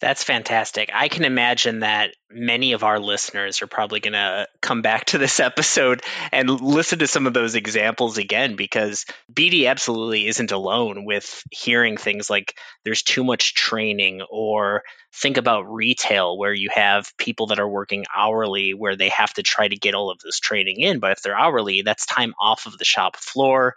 That's 0.02 0.26
fantastic. 0.26 0.90
I 0.94 1.08
can 1.08 1.24
imagine 1.24 1.80
that 1.80 2.16
many 2.30 2.74
of 2.74 2.84
our 2.84 3.00
listeners 3.00 3.62
are 3.62 3.68
probably 3.68 4.02
going 4.02 4.14
to 4.14 4.46
come 4.62 4.82
back 4.82 5.06
to 5.06 5.18
this 5.18 5.40
episode 5.40 6.02
and 6.34 6.50
listen 6.50 7.00
to 7.00 7.08
some 7.08 7.28
of 7.28 7.34
those 7.34 7.56
examples 7.56 8.18
again 8.18 8.58
because 8.58 9.06
BD 9.34 9.70
absolutely 9.70 10.28
isn't 10.28 10.52
alone 10.52 11.06
with 11.06 11.44
hearing 11.50 11.96
things 11.96 12.30
like 12.30 12.58
there's 12.84 13.04
too 13.04 13.24
much 13.24 13.54
training 13.54 14.22
or 14.30 14.84
think 15.14 15.38
about 15.38 15.72
retail 15.74 16.38
where 16.38 16.54
you 16.54 16.70
have 16.74 17.14
people 17.18 17.48
that 17.48 17.60
are 17.60 17.70
working 17.70 18.04
hourly 18.14 18.74
where 18.74 18.98
they 18.98 19.10
have 19.10 19.34
to 19.36 19.44
try 19.44 19.66
to 19.66 19.78
get 19.78 19.96
all 19.96 20.12
of 20.12 20.20
this 20.20 20.40
training 20.40 20.82
in. 20.82 21.00
But 21.00 21.14
if 21.14 21.22
they're 21.22 21.40
hourly, 21.40 21.84
that's 21.84 22.06
time 22.06 22.34
off 22.38 22.66
of 22.66 22.78
the 22.78 22.86
shop 22.86 23.16
floor. 23.16 23.76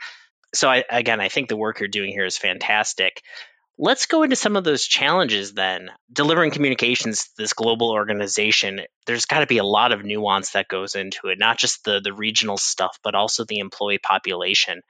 So, 0.52 0.68
I, 0.68 0.82
again, 0.90 1.20
I 1.20 1.28
think 1.28 1.48
the 1.48 1.56
work 1.56 1.78
you're 1.78 1.88
doing 1.88 2.10
here 2.10 2.25
is 2.25 2.38
fantastic. 2.38 3.22
Let's 3.80 4.06
go 4.06 4.25
into 4.25 4.35
some 4.35 4.56
of 4.56 4.64
those 4.64 4.85
challenges 4.85 5.52
then. 5.52 5.90
Delivering 6.12 6.50
communications 6.50 7.25
to 7.25 7.30
this 7.38 7.52
global 7.52 7.92
organization, 7.92 8.80
there's 9.06 9.25
got 9.25 9.38
to 9.38 9.47
be 9.47 9.58
a 9.58 9.64
lot 9.64 9.92
of 9.92 10.04
nuance 10.04 10.50
that 10.50 10.66
goes 10.66 10.97
into 10.97 11.28
it, 11.28 11.38
not 11.38 11.58
just 11.58 11.85
the, 11.85 12.00
the 12.00 12.12
regional 12.12 12.56
stuff, 12.56 12.99
but 13.04 13.14
also 13.14 13.44
the 13.44 13.61
employee 13.61 14.00
population. 14.02 14.80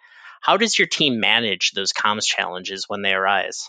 How 0.40 0.56
does 0.56 0.78
your 0.78 0.88
team 0.88 1.20
manage 1.20 1.72
those 1.72 1.92
comms 1.92 2.24
challenges 2.24 2.86
when 2.88 3.02
they 3.02 3.12
arise? 3.12 3.68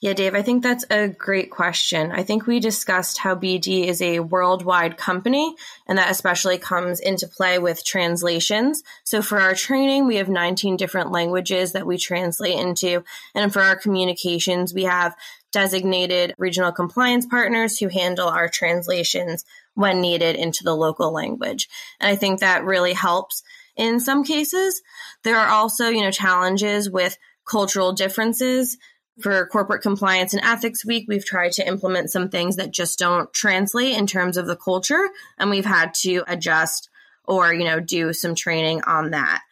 Yeah, 0.00 0.12
Dave, 0.12 0.36
I 0.36 0.42
think 0.42 0.62
that's 0.62 0.84
a 0.90 1.08
great 1.08 1.50
question. 1.50 2.12
I 2.12 2.22
think 2.22 2.46
we 2.46 2.60
discussed 2.60 3.18
how 3.18 3.34
BD 3.34 3.86
is 3.86 4.00
a 4.00 4.20
worldwide 4.20 4.96
company, 4.96 5.56
and 5.88 5.98
that 5.98 6.12
especially 6.12 6.56
comes 6.56 7.00
into 7.00 7.26
play 7.26 7.58
with 7.58 7.84
translations. 7.84 8.84
So 9.02 9.22
for 9.22 9.40
our 9.40 9.54
training, 9.54 10.06
we 10.06 10.16
have 10.16 10.28
19 10.28 10.76
different 10.76 11.10
languages 11.10 11.72
that 11.72 11.84
we 11.84 11.98
translate 11.98 12.56
into. 12.56 13.02
And 13.34 13.52
for 13.52 13.60
our 13.60 13.74
communications, 13.74 14.72
we 14.72 14.84
have 14.84 15.16
designated 15.50 16.32
regional 16.38 16.70
compliance 16.70 17.26
partners 17.26 17.76
who 17.78 17.88
handle 17.88 18.28
our 18.28 18.48
translations 18.48 19.44
when 19.74 20.00
needed 20.00 20.36
into 20.36 20.62
the 20.62 20.76
local 20.76 21.12
language. 21.12 21.68
And 21.98 22.08
I 22.08 22.14
think 22.14 22.38
that 22.38 22.64
really 22.64 22.92
helps 22.92 23.42
in 23.76 23.98
some 23.98 24.22
cases. 24.22 24.80
There 25.24 25.38
are 25.38 25.48
also, 25.48 25.88
you 25.88 26.02
know, 26.02 26.12
challenges 26.12 26.88
with 26.88 27.18
cultural 27.44 27.92
differences 27.94 28.76
for 29.20 29.46
corporate 29.46 29.82
compliance 29.82 30.32
and 30.32 30.44
ethics 30.44 30.84
week 30.84 31.06
we've 31.08 31.24
tried 31.24 31.52
to 31.52 31.66
implement 31.66 32.10
some 32.10 32.28
things 32.28 32.56
that 32.56 32.70
just 32.70 32.98
don't 32.98 33.32
translate 33.32 33.96
in 33.96 34.06
terms 34.06 34.36
of 34.36 34.46
the 34.46 34.56
culture 34.56 35.08
and 35.38 35.50
we've 35.50 35.64
had 35.64 35.92
to 35.94 36.22
adjust 36.26 36.88
or 37.24 37.52
you 37.52 37.64
know 37.64 37.80
do 37.80 38.12
some 38.12 38.34
training 38.34 38.82
on 38.82 39.10
that. 39.10 39.42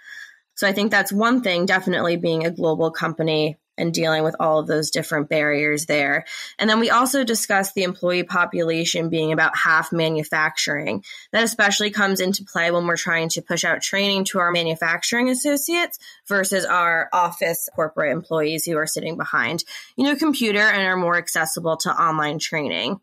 So 0.55 0.67
i 0.67 0.73
think 0.73 0.91
that's 0.91 1.13
one 1.13 1.43
thing 1.43 1.67
definitely 1.67 2.17
being 2.17 2.47
a 2.47 2.51
global 2.51 2.91
company 2.91 3.59
and 3.79 3.93
dealing 3.93 4.25
with 4.25 4.37
all 4.41 4.59
of 4.59 4.67
those 4.67 4.91
different 4.91 5.29
barriers 5.29 5.87
there. 5.87 6.25
And 6.59 6.69
then 6.69 6.81
we 6.81 6.91
also 6.91 7.25
discussed 7.25 7.75
the 7.75 7.83
employee 7.83 8.25
population 8.25 9.09
being 9.09 9.33
about 9.33 9.57
half 9.57 9.93
manufacturing. 9.93 11.05
That 11.33 11.45
especially 11.45 11.91
comes 11.91 12.21
into 12.21 12.45
play 12.45 12.71
when 12.71 12.87
we're 12.87 12.97
trying 12.97 13.29
to 13.31 13.43
push 13.43 13.65
out 13.65 13.83
training 13.83 14.25
to 14.27 14.39
our 14.39 14.51
manufacturing 14.51 15.29
associates 15.29 15.99
versus 16.27 16.65
our 16.65 17.09
office 17.13 17.69
corporate 17.75 18.13
employees 18.13 18.65
who 18.65 18.77
are 18.77 18.87
sitting 18.87 19.17
behind, 19.17 19.65
you 19.97 20.05
know, 20.05 20.17
computer 20.17 20.61
and 20.61 20.83
are 20.83 20.97
more 20.97 21.17
accessible 21.17 21.77
to 21.79 21.91
online 21.91 22.39
training. 22.39 23.01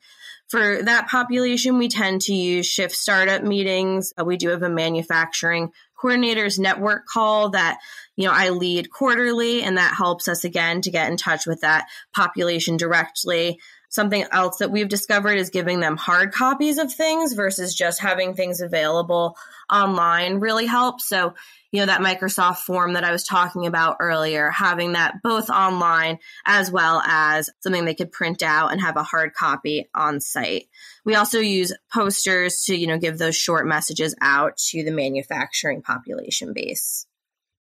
For 0.47 0.83
that 0.83 1.07
population, 1.07 1.77
we 1.77 1.87
tend 1.87 2.21
to 2.23 2.33
use 2.33 2.67
shift 2.67 2.95
startup 2.95 3.43
meetings. 3.43 4.13
We 4.23 4.37
do 4.37 4.49
have 4.49 4.61
a 4.61 4.69
manufacturing 4.69 5.71
coordinators 5.99 6.59
network 6.59 7.07
call 7.07 7.51
that 7.51 7.79
you 8.15 8.27
know 8.27 8.33
I 8.33 8.49
lead 8.49 8.91
quarterly 8.91 9.63
and 9.63 9.77
that 9.77 9.95
helps 9.95 10.27
us 10.27 10.43
again 10.43 10.81
to 10.81 10.91
get 10.91 11.09
in 11.09 11.17
touch 11.17 11.45
with 11.45 11.61
that 11.61 11.87
population 12.15 12.77
directly 12.77 13.59
something 13.89 14.25
else 14.31 14.57
that 14.57 14.71
we've 14.71 14.89
discovered 14.89 15.37
is 15.37 15.51
giving 15.51 15.79
them 15.79 15.97
hard 15.97 16.33
copies 16.33 16.79
of 16.79 16.91
things 16.91 17.33
versus 17.33 17.75
just 17.75 18.01
having 18.01 18.33
things 18.33 18.59
available 18.59 19.37
online 19.69 20.39
really 20.39 20.65
helps 20.65 21.07
so 21.07 21.33
you 21.73 21.79
know, 21.79 21.87
that 21.87 22.01
Microsoft 22.01 22.57
form 22.57 22.93
that 22.93 23.03
I 23.03 23.11
was 23.11 23.23
talking 23.23 23.65
about 23.65 23.97
earlier, 23.99 24.51
having 24.51 24.91
that 24.91 25.23
both 25.23 25.49
online 25.49 26.19
as 26.45 26.69
well 26.69 27.01
as 27.03 27.49
something 27.61 27.83
they 27.83 27.95
could 27.95 28.11
print 28.11 28.43
out 28.43 28.71
and 28.71 28.79
have 28.79 28.95
a 28.95 29.01
hard 29.01 29.33
copy 29.33 29.89
on 29.93 30.21
site. 30.21 30.67
We 31.03 31.15
also 31.15 31.39
use 31.39 31.73
posters 31.91 32.65
to, 32.65 32.75
you 32.75 32.85
know, 32.85 32.99
give 32.99 33.17
those 33.17 33.35
short 33.35 33.65
messages 33.65 34.13
out 34.21 34.57
to 34.69 34.83
the 34.83 34.91
manufacturing 34.91 35.81
population 35.81 36.53
base. 36.53 37.07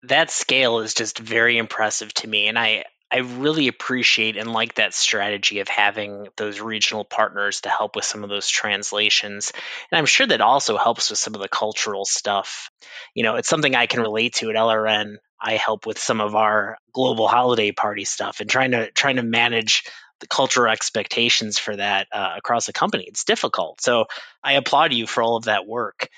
That 0.05 0.31
scale 0.31 0.81
is 0.81 0.95
just 0.95 1.19
very 1.19 1.59
impressive 1.59 2.13
to 2.15 2.29
me. 2.29 2.49
And 2.49 2.59
I, 2.59 2.85
I 3.11 3.19
really 3.19 3.69
appreciate 3.69 4.39
and 4.39 4.53
like 4.53 4.75
that 4.75 4.95
strategy 4.95 5.61
of 5.61 5.69
having 5.69 6.29
those 6.37 6.61
regional 6.61 7.05
partners 7.05 7.61
to 7.61 7.69
help 7.69 7.95
with 7.95 8.07
some 8.07 8.25
of 8.25 8.31
those 8.31 8.49
translations. 8.49 9.53
And 9.91 9.99
I'm 9.99 10.07
sure 10.07 10.27
that 10.27 10.41
also 10.41 10.79
helps 10.79 11.11
with 11.11 11.19
some 11.19 11.35
of 11.35 11.43
the 11.43 11.49
cultural 11.49 12.07
stuff. 12.07 12.71
You 13.15 13.23
know, 13.23 13.37
it's 13.37 13.51
something 13.51 13.75
I 13.75 13.87
can 13.87 14.01
relate 14.01 14.35
to 14.37 14.49
at 14.49 14.57
LRN. 14.57 15.17
I 15.39 15.55
help 15.57 15.87
with 15.87 15.99
some 15.99 16.21
of 16.21 16.35
our 16.35 16.79
global 16.95 17.29
holiday 17.29 17.73
party 17.73 18.05
stuff 18.05 18.41
and 18.41 18.49
trying 18.49 18.71
to 18.71 18.91
trying 18.93 19.17
to 19.17 19.23
manage 19.23 19.85
the 20.21 20.27
cultural 20.29 20.73
expectations 20.73 21.59
for 21.59 21.77
that 21.77 22.07
uh, 22.13 22.35
across 22.39 22.65
the 22.67 22.73
company. 22.73 23.05
It's 23.09 23.25
difficult. 23.25 23.81
So 23.83 24.07
I 24.43 24.55
applaud 24.55 24.93
you 24.93 25.07
for 25.07 25.23
all 25.23 25.37
of 25.37 25.45
that 25.45 25.67
work. 25.67 26.09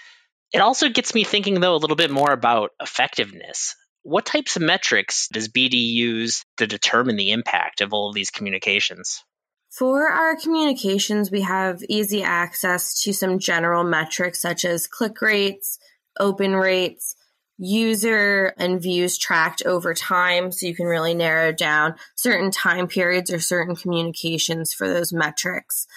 It 0.55 0.61
also 0.61 0.89
gets 0.89 1.17
me 1.17 1.25
thinking, 1.25 1.59
though, 1.59 1.75
a 1.75 1.83
little 1.83 1.97
bit 1.97 2.13
more 2.13 2.31
about 2.31 2.71
effectiveness. 2.81 3.75
What 4.05 4.25
types 4.25 4.55
of 4.55 4.63
metrics 4.63 5.27
does 5.27 5.49
BD 5.49 5.75
use 5.75 6.45
to 6.59 6.69
determine 6.69 7.17
the 7.17 7.33
impact 7.33 7.81
of 7.81 7.93
all 7.93 8.09
of 8.09 8.15
these 8.15 8.31
communications? 8.31 9.25
For 9.69 10.09
our 10.09 10.37
communications, 10.37 11.33
we 11.33 11.41
have 11.41 11.83
easy 11.89 12.23
access 12.23 13.03
to 13.03 13.13
some 13.13 13.41
general 13.41 13.83
metrics 13.83 14.41
such 14.41 14.65
as 14.65 14.87
click 14.87 15.21
rates, 15.21 15.81
open 16.21 16.55
rates, 16.55 17.17
user 17.59 18.55
and 18.57 18.81
views 18.81 19.19
tracked 19.19 19.63
over 19.67 19.93
time. 19.93 20.53
So 20.53 20.67
you 20.67 20.77
can 20.77 20.87
really 20.87 21.15
narrow 21.15 21.51
down 21.51 21.97
certain 22.15 22.53
time 22.53 22.87
periods 22.87 23.33
or 23.33 23.41
certain 23.41 23.75
communications 23.75 24.73
for 24.73 24.87
those 24.87 25.13
metrics. 25.13 25.89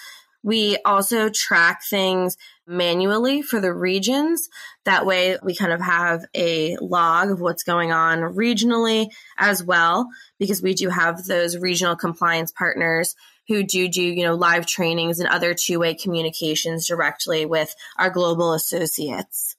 We 0.42 0.78
also 0.84 1.28
track 1.28 1.82
things 1.88 2.36
manually 2.68 3.42
for 3.42 3.60
the 3.60 3.72
regions. 3.72 4.48
That 4.84 5.06
way, 5.06 5.38
we 5.42 5.56
kind 5.56 5.72
of 5.72 5.80
have 5.80 6.24
a 6.34 6.76
log 6.76 7.30
of 7.30 7.40
what's 7.40 7.62
going 7.62 7.90
on 7.90 8.18
regionally 8.34 9.08
as 9.38 9.64
well, 9.64 10.08
because 10.38 10.62
we 10.62 10.74
do 10.74 10.90
have 10.90 11.24
those 11.24 11.56
regional 11.56 11.96
compliance 11.96 12.52
partners 12.52 13.14
who 13.48 13.62
do 13.62 13.88
do, 13.88 14.02
you 14.02 14.22
know, 14.24 14.34
live 14.34 14.66
trainings 14.66 15.18
and 15.18 15.28
other 15.28 15.54
two 15.54 15.78
way 15.80 15.94
communications 15.94 16.86
directly 16.86 17.46
with 17.46 17.74
our 17.96 18.10
global 18.10 18.52
associates. 18.52 19.56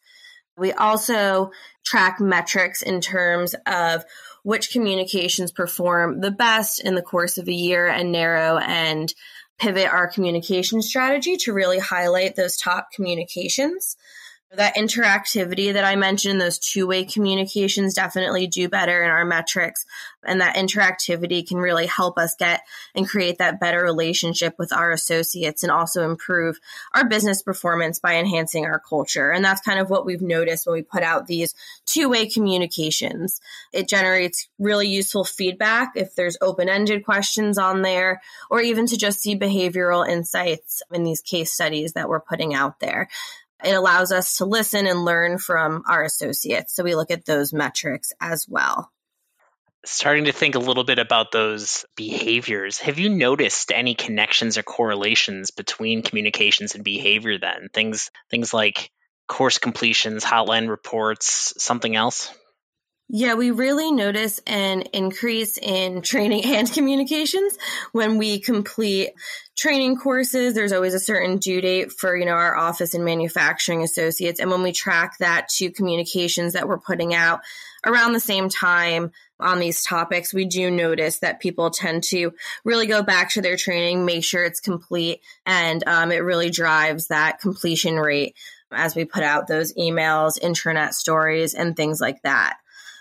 We 0.56 0.72
also 0.74 1.52
track 1.86 2.20
metrics 2.20 2.82
in 2.82 3.02
terms 3.02 3.56
of 3.66 4.06
which 4.44 4.72
communications 4.72 5.52
perform 5.52 6.22
the 6.22 6.32
best 6.32 6.82
in 6.82 6.96
the 6.96 7.02
course 7.02 7.38
of 7.38 7.48
a 7.48 7.54
year 7.54 7.88
and 7.88 8.12
narrow 8.12 8.58
and 8.58 9.14
pivot 9.60 9.92
our 9.92 10.08
communication 10.08 10.82
strategy 10.82 11.38
to 11.38 11.54
really 11.54 11.80
highlight 11.80 12.36
those 12.36 12.58
top 12.58 12.92
communications. 12.92 13.98
That 14.52 14.78
interactivity 14.78 15.74
that 15.74 15.84
I 15.84 15.96
mentioned, 15.96 16.42
those 16.42 16.58
two 16.58 16.88
way 16.88 17.06
communications 17.06 17.94
definitely 17.94 18.48
do 18.48 18.68
better 18.68 19.04
in 19.04 19.12
our 19.12 19.24
metrics. 19.24 19.86
And 20.24 20.42
that 20.42 20.56
interactivity 20.56 21.48
can 21.48 21.58
really 21.58 21.86
help 21.86 22.18
us 22.18 22.36
get 22.36 22.62
and 22.96 23.08
create 23.08 23.38
that 23.38 23.60
better 23.60 23.82
relationship 23.82 24.56
with 24.58 24.74
our 24.74 24.92
associates 24.92 25.62
and 25.62 25.72
also 25.72 26.04
improve 26.04 26.58
our 26.96 27.08
business 27.08 27.44
performance 27.44 28.00
by 28.00 28.16
enhancing 28.16 28.66
our 28.66 28.80
culture. 28.80 29.30
And 29.30 29.46
that's 29.46 29.62
kind 29.62 29.80
of 29.80 29.92
what 29.92 30.06
we've 30.06 30.22
noticed 30.22 30.66
when 30.66 30.74
we 30.74 30.82
put 30.82 31.04
out 31.04 31.28
these 31.28 31.54
two 31.86 32.10
way 32.10 32.28
communications. 32.28 33.40
It 33.72 33.88
generates 33.88 34.50
really 34.58 34.88
useful 34.88 35.26
feedback 35.26 35.92
if 35.96 36.16
there's 36.16 36.38
open 36.42 36.70
ended 36.70 37.06
questions 37.06 37.60
on 37.60 37.84
there, 37.84 38.20
or 38.50 38.62
even 38.62 38.88
to 38.88 38.98
just 38.98 39.22
see 39.22 39.38
behavioral 39.38 40.10
insights 40.10 40.82
in 40.92 41.04
these 41.04 41.22
case 41.22 41.54
studies 41.54 41.94
that 41.94 42.10
we're 42.10 42.20
putting 42.20 42.56
out 42.56 42.80
there. 42.80 43.08
It 43.64 43.74
allows 43.74 44.12
us 44.12 44.38
to 44.38 44.46
listen 44.46 44.88
and 44.88 45.04
learn 45.04 45.38
from 45.38 45.84
our 45.88 46.04
associates. 46.04 46.76
So 46.76 46.84
we 46.84 46.96
look 46.96 47.12
at 47.12 47.26
those 47.26 47.54
metrics 47.54 48.14
as 48.22 48.48
well. 48.48 48.92
Starting 49.86 50.26
to 50.26 50.32
think 50.32 50.56
a 50.56 50.60
little 50.60 50.84
bit 50.84 51.00
about 51.00 51.32
those 51.32 51.86
behaviors. 51.96 52.80
Have 52.80 53.00
you 53.00 53.10
noticed 53.10 53.72
any 53.72 53.96
connections 53.96 54.58
or 54.58 54.64
correlations 54.64 55.52
between 55.52 56.02
communications 56.02 56.76
and 56.76 56.84
behavior 56.84 57.38
then? 57.38 57.70
Things 57.74 58.12
things 58.30 58.54
like 58.54 58.92
course 59.28 59.58
completions, 59.58 60.26
hotline 60.26 60.70
reports, 60.70 61.54
something 61.58 61.96
else? 61.96 62.30
Yeah, 63.12 63.34
we 63.34 63.50
really 63.50 63.92
notice 63.92 64.40
an 64.46 64.84
increase 64.94 65.58
in 65.58 66.02
training 66.04 66.46
and 66.46 66.72
communications 66.72 67.58
when 67.92 68.20
we 68.20 68.40
complete 68.40 69.10
training 69.58 69.98
courses. 69.98 70.54
There's 70.54 70.72
always 70.72 70.94
a 70.94 71.00
certain 71.00 71.38
due 71.38 71.60
date 71.60 71.92
for, 71.92 72.16
you 72.16 72.26
know, 72.26 72.34
our 72.34 72.56
office 72.56 72.94
and 72.94 73.04
manufacturing 73.04 73.82
associates. 73.82 74.40
And 74.40 74.52
when 74.52 74.62
we 74.62 74.72
track 74.72 75.18
that 75.18 75.50
to 75.58 75.72
communications 75.72 76.54
that 76.54 76.68
we're 76.68 76.78
putting 76.78 77.16
out 77.16 77.42
around 77.84 78.14
the 78.14 78.20
same 78.20 78.48
time 78.48 79.12
on 79.40 79.58
these 79.58 79.84
topics, 79.84 80.32
we 80.32 80.46
do 80.46 80.70
notice 80.70 81.18
that 81.20 81.40
people 81.40 81.72
tend 81.72 82.04
to 82.04 82.32
really 82.64 82.86
go 82.86 83.02
back 83.02 83.32
to 83.32 83.42
their 83.42 83.58
training, 83.58 84.06
make 84.06 84.24
sure 84.24 84.44
it's 84.44 84.60
complete, 84.60 85.22
and 85.48 85.84
um, 85.88 86.12
it 86.12 86.18
really 86.18 86.52
drives 86.52 87.08
that 87.08 87.40
completion 87.40 87.96
rate 87.96 88.36
as 88.72 88.96
we 88.96 89.04
put 89.04 89.24
out 89.24 89.48
those 89.48 89.74
emails, 89.74 90.40
intranet 90.40 90.94
stories, 90.94 91.56
and 91.56 91.76
things 91.76 92.00
like 92.00 92.22
that. 92.22 92.58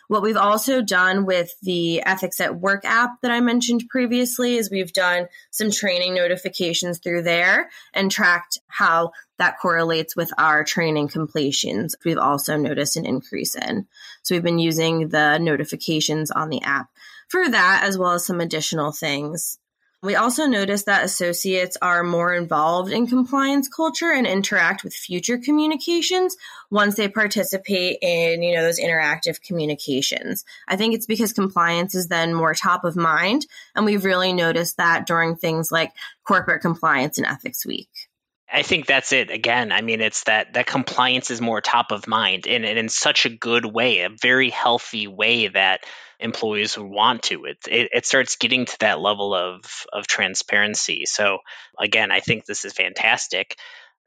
What 0.08 0.22
we've 0.22 0.38
also 0.38 0.80
done 0.80 1.26
with 1.26 1.52
the 1.60 2.02
Ethics 2.02 2.40
at 2.40 2.58
Work 2.58 2.84
app 2.84 3.20
that 3.20 3.30
I 3.30 3.40
mentioned 3.40 3.84
previously 3.90 4.56
is 4.56 4.70
we've 4.70 4.92
done 4.92 5.28
some 5.50 5.70
training 5.70 6.14
notifications 6.14 6.98
through 6.98 7.22
there 7.22 7.68
and 7.92 8.10
tracked 8.10 8.58
how 8.68 9.12
that 9.38 9.58
correlates 9.60 10.16
with 10.16 10.32
our 10.38 10.64
training 10.64 11.08
completions. 11.08 11.94
We've 12.04 12.18
also 12.18 12.56
noticed 12.56 12.96
an 12.96 13.04
increase 13.04 13.54
in. 13.54 13.86
So 14.22 14.34
we've 14.34 14.42
been 14.42 14.58
using 14.58 15.08
the 15.08 15.36
notifications 15.38 16.30
on 16.30 16.48
the 16.48 16.62
app 16.62 16.88
for 17.28 17.46
that 17.48 17.82
as 17.84 17.98
well 17.98 18.12
as 18.12 18.24
some 18.24 18.40
additional 18.40 18.92
things. 18.92 19.58
We 20.00 20.14
also 20.14 20.46
notice 20.46 20.84
that 20.84 21.04
associates 21.04 21.76
are 21.82 22.04
more 22.04 22.32
involved 22.32 22.92
in 22.92 23.08
compliance 23.08 23.68
culture 23.68 24.12
and 24.12 24.28
interact 24.28 24.84
with 24.84 24.94
future 24.94 25.38
communications 25.38 26.36
once 26.70 26.94
they 26.94 27.08
participate 27.08 27.98
in, 28.00 28.44
you 28.44 28.54
know, 28.54 28.62
those 28.62 28.78
interactive 28.78 29.42
communications. 29.42 30.44
I 30.68 30.76
think 30.76 30.94
it's 30.94 31.06
because 31.06 31.32
compliance 31.32 31.96
is 31.96 32.06
then 32.06 32.32
more 32.32 32.54
top 32.54 32.84
of 32.84 32.94
mind. 32.94 33.46
And 33.74 33.84
we've 33.84 34.04
really 34.04 34.32
noticed 34.32 34.76
that 34.76 35.04
during 35.04 35.34
things 35.34 35.72
like 35.72 35.92
corporate 36.22 36.62
compliance 36.62 37.18
and 37.18 37.26
ethics 37.26 37.66
week. 37.66 37.90
I 38.50 38.62
think 38.62 38.86
that's 38.86 39.12
it. 39.12 39.30
Again, 39.30 39.72
I 39.72 39.82
mean, 39.82 40.00
it's 40.00 40.24
that 40.24 40.54
that 40.54 40.66
compliance 40.66 41.30
is 41.30 41.40
more 41.40 41.60
top 41.60 41.90
of 41.90 42.06
mind, 42.06 42.46
and, 42.46 42.64
and 42.64 42.78
in 42.78 42.88
such 42.88 43.26
a 43.26 43.30
good 43.30 43.66
way, 43.66 44.00
a 44.00 44.08
very 44.08 44.48
healthy 44.48 45.06
way 45.06 45.48
that 45.48 45.84
employees 46.20 46.76
would 46.76 46.88
want 46.88 47.22
to. 47.24 47.44
It, 47.44 47.58
it, 47.68 47.90
it 47.92 48.06
starts 48.06 48.36
getting 48.36 48.66
to 48.66 48.76
that 48.80 49.00
level 49.00 49.34
of 49.34 49.62
of 49.92 50.06
transparency. 50.06 51.04
So 51.06 51.38
again, 51.78 52.10
I 52.10 52.20
think 52.20 52.44
this 52.44 52.64
is 52.64 52.72
fantastic. 52.72 53.56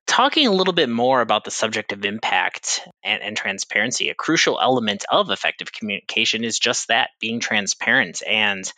Talking 0.08 0.48
a 0.48 0.52
little 0.52 0.74
bit 0.74 0.90
more 0.90 1.22
about 1.22 1.44
the 1.44 1.52
subject 1.52 1.94
of 1.94 2.04
impact 2.06 2.82
and, 3.04 3.22
and 3.22 3.38
transparency, 3.38 4.10
a 4.10 4.16
crucial 4.16 4.60
element 4.60 5.06
of 5.10 5.30
effective 5.30 5.72
communication 5.72 6.44
is 6.44 6.60
just 6.60 6.88
that 6.88 7.12
being 7.20 7.40
transparent 7.40 8.22
and 8.28 8.72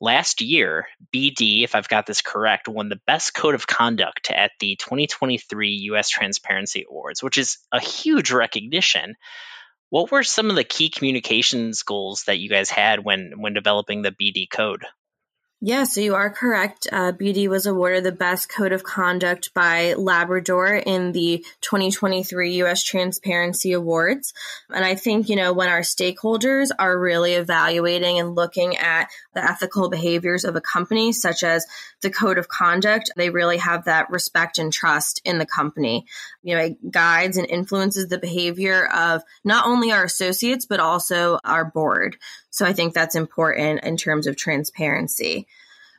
Last 0.00 0.40
year, 0.40 0.86
BD, 1.12 1.64
if 1.64 1.74
I've 1.74 1.88
got 1.88 2.06
this 2.06 2.22
correct, 2.22 2.68
won 2.68 2.88
the 2.88 3.00
best 3.04 3.34
code 3.34 3.56
of 3.56 3.66
conduct 3.66 4.30
at 4.30 4.52
the 4.60 4.76
2023 4.76 5.70
US 5.92 6.08
Transparency 6.08 6.84
Awards, 6.88 7.20
which 7.20 7.36
is 7.36 7.58
a 7.72 7.80
huge 7.80 8.30
recognition. 8.30 9.16
What 9.90 10.10
were 10.10 10.24
some 10.24 10.50
of 10.50 10.56
the 10.56 10.64
key 10.64 10.90
communications 10.90 11.82
goals 11.82 12.24
that 12.24 12.38
you 12.38 12.50
guys 12.50 12.70
had 12.70 13.04
when 13.04 13.32
when 13.36 13.54
developing 13.54 14.02
the 14.02 14.12
BD 14.12 14.50
code? 14.50 14.84
Yeah, 15.60 15.84
so 15.84 16.00
you 16.00 16.14
are 16.14 16.30
correct. 16.30 16.86
Uh, 16.92 17.10
BD 17.10 17.48
was 17.48 17.66
awarded 17.66 18.04
the 18.04 18.12
best 18.12 18.48
code 18.48 18.70
of 18.70 18.84
conduct 18.84 19.52
by 19.54 19.94
Labrador 19.94 20.68
in 20.76 21.10
the 21.10 21.44
2023 21.62 22.58
U.S. 22.58 22.84
Transparency 22.84 23.72
Awards. 23.72 24.32
And 24.70 24.84
I 24.84 24.94
think, 24.94 25.28
you 25.28 25.34
know, 25.34 25.52
when 25.52 25.68
our 25.68 25.80
stakeholders 25.80 26.68
are 26.78 26.96
really 26.96 27.32
evaluating 27.32 28.20
and 28.20 28.36
looking 28.36 28.76
at 28.76 29.08
the 29.34 29.42
ethical 29.42 29.90
behaviors 29.90 30.44
of 30.44 30.54
a 30.54 30.60
company, 30.60 31.10
such 31.12 31.42
as 31.42 31.66
the 32.02 32.10
code 32.10 32.38
of 32.38 32.46
conduct, 32.46 33.10
they 33.16 33.30
really 33.30 33.58
have 33.58 33.86
that 33.86 34.10
respect 34.10 34.58
and 34.58 34.72
trust 34.72 35.20
in 35.24 35.38
the 35.38 35.46
company. 35.46 36.06
You 36.44 36.54
know, 36.54 36.62
it 36.62 36.92
guides 36.92 37.36
and 37.36 37.50
influences 37.50 38.06
the 38.06 38.18
behavior 38.18 38.86
of 38.86 39.22
not 39.42 39.66
only 39.66 39.90
our 39.90 40.04
associates, 40.04 40.66
but 40.66 40.78
also 40.78 41.40
our 41.44 41.64
board. 41.64 42.16
So 42.58 42.66
I 42.66 42.72
think 42.72 42.92
that's 42.92 43.14
important 43.14 43.84
in 43.84 43.96
terms 43.96 44.26
of 44.26 44.34
transparency. 44.34 45.46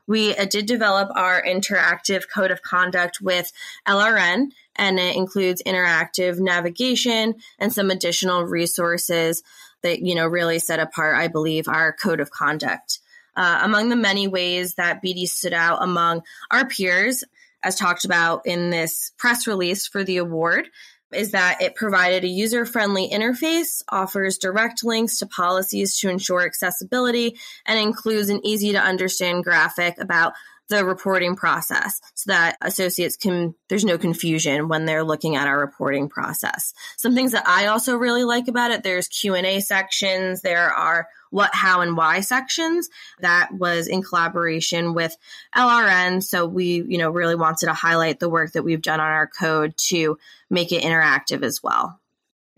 We 0.07 0.35
uh, 0.35 0.43
did 0.43 0.65
develop 0.65 1.09
our 1.15 1.41
interactive 1.41 2.23
code 2.27 2.51
of 2.51 2.61
conduct 2.61 3.21
with 3.21 3.53
LRN, 3.87 4.51
and 4.75 4.99
it 4.99 5.15
includes 5.15 5.63
interactive 5.65 6.37
navigation 6.37 7.35
and 7.59 7.71
some 7.71 7.89
additional 7.89 8.43
resources 8.43 9.41
that 9.83 10.01
you 10.01 10.15
know 10.15 10.27
really 10.27 10.59
set 10.59 10.81
apart, 10.81 11.15
I 11.15 11.29
believe, 11.29 11.69
our 11.69 11.93
code 11.93 12.19
of 12.19 12.29
conduct. 12.29 12.99
Uh, 13.37 13.61
among 13.63 13.87
the 13.87 13.95
many 13.95 14.27
ways 14.27 14.73
that 14.73 15.01
BD 15.01 15.29
stood 15.29 15.53
out 15.53 15.81
among 15.81 16.23
our 16.51 16.67
peers, 16.67 17.23
as 17.63 17.77
talked 17.77 18.03
about 18.03 18.45
in 18.45 18.69
this 18.69 19.13
press 19.17 19.47
release 19.47 19.87
for 19.87 20.03
the 20.03 20.17
award, 20.17 20.67
is 21.13 21.31
that 21.31 21.61
it 21.61 21.75
provided 21.75 22.23
a 22.23 22.27
user 22.27 22.65
friendly 22.65 23.09
interface, 23.09 23.83
offers 23.89 24.37
direct 24.37 24.83
links 24.83 25.19
to 25.19 25.27
policies 25.27 25.97
to 25.99 26.09
ensure 26.09 26.45
accessibility, 26.45 27.37
and 27.65 27.79
includes 27.79 28.29
an 28.29 28.45
easy 28.45 28.71
to 28.71 28.79
understand 28.79 29.43
graphic 29.43 29.95
about 29.99 30.33
the 30.69 30.85
reporting 30.85 31.35
process 31.35 31.99
so 32.13 32.31
that 32.31 32.57
associates 32.61 33.17
can 33.17 33.55
there's 33.67 33.85
no 33.85 33.97
confusion 33.97 34.67
when 34.67 34.85
they're 34.85 35.03
looking 35.03 35.35
at 35.35 35.47
our 35.47 35.59
reporting 35.59 36.09
process. 36.09 36.73
Some 36.97 37.15
things 37.15 37.31
that 37.33 37.47
i 37.47 37.67
also 37.67 37.95
really 37.95 38.23
like 38.23 38.47
about 38.47 38.71
it 38.71 38.83
there's 38.83 39.07
q&a 39.07 39.59
sections 39.59 40.41
there 40.41 40.71
are 40.71 41.07
what 41.31 41.53
how 41.53 41.81
and 41.81 41.95
why 41.95 42.21
sections. 42.21 42.89
That 43.19 43.51
was 43.51 43.87
in 43.87 44.01
collaboration 44.01 44.93
with 44.93 45.15
lrn 45.55 46.23
so 46.23 46.45
we 46.45 46.83
you 46.87 46.97
know 46.97 47.09
really 47.09 47.35
wanted 47.35 47.67
to 47.67 47.73
highlight 47.73 48.19
the 48.19 48.29
work 48.29 48.53
that 48.53 48.63
we've 48.63 48.81
done 48.81 48.99
on 48.99 49.11
our 49.11 49.27
code 49.27 49.75
to 49.77 50.17
make 50.49 50.71
it 50.71 50.83
interactive 50.83 51.43
as 51.43 51.61
well. 51.61 51.99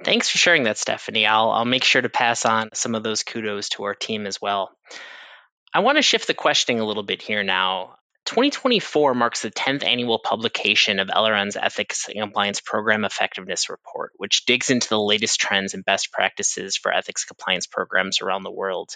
Thanks 0.03 0.29
for 0.29 0.37
sharing 0.37 0.63
that 0.63 0.77
stephanie. 0.77 1.27
I'll, 1.27 1.51
I'll 1.51 1.65
make 1.65 1.83
sure 1.83 2.01
to 2.01 2.09
pass 2.09 2.45
on 2.45 2.69
some 2.73 2.95
of 2.95 3.03
those 3.03 3.23
kudos 3.23 3.69
to 3.69 3.83
our 3.83 3.93
team 3.93 4.25
as 4.25 4.41
well. 4.41 4.71
I 5.73 5.79
want 5.79 5.97
to 5.97 6.01
shift 6.01 6.27
the 6.27 6.33
questioning 6.33 6.81
a 6.81 6.85
little 6.85 7.03
bit 7.03 7.21
here 7.21 7.43
now. 7.43 7.95
2024 8.31 9.13
marks 9.13 9.41
the 9.41 9.51
10th 9.51 9.83
annual 9.83 10.17
publication 10.17 10.99
of 10.99 11.09
LRN's 11.09 11.57
Ethics 11.57 12.07
and 12.07 12.17
Compliance 12.17 12.61
Program 12.61 13.03
Effectiveness 13.03 13.69
Report, 13.69 14.13
which 14.15 14.45
digs 14.45 14.69
into 14.69 14.87
the 14.87 14.97
latest 14.97 15.37
trends 15.37 15.73
and 15.73 15.83
best 15.83 16.13
practices 16.13 16.77
for 16.77 16.93
ethics 16.93 17.25
compliance 17.25 17.67
programs 17.67 18.21
around 18.21 18.43
the 18.43 18.51
world. 18.51 18.91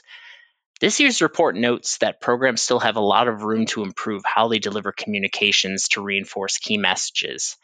This 0.79 1.01
year's 1.01 1.21
report 1.21 1.57
notes 1.57 1.97
that 1.97 2.21
programs 2.21 2.61
still 2.61 2.79
have 2.79 2.95
a 2.95 3.01
lot 3.01 3.27
of 3.27 3.43
room 3.43 3.65
to 3.67 3.83
improve 3.83 4.21
how 4.23 4.47
they 4.47 4.59
deliver 4.59 4.93
communications 4.93 5.89
to 5.89 6.01
reinforce 6.01 6.57
key 6.57 6.77
messages. 6.77 7.57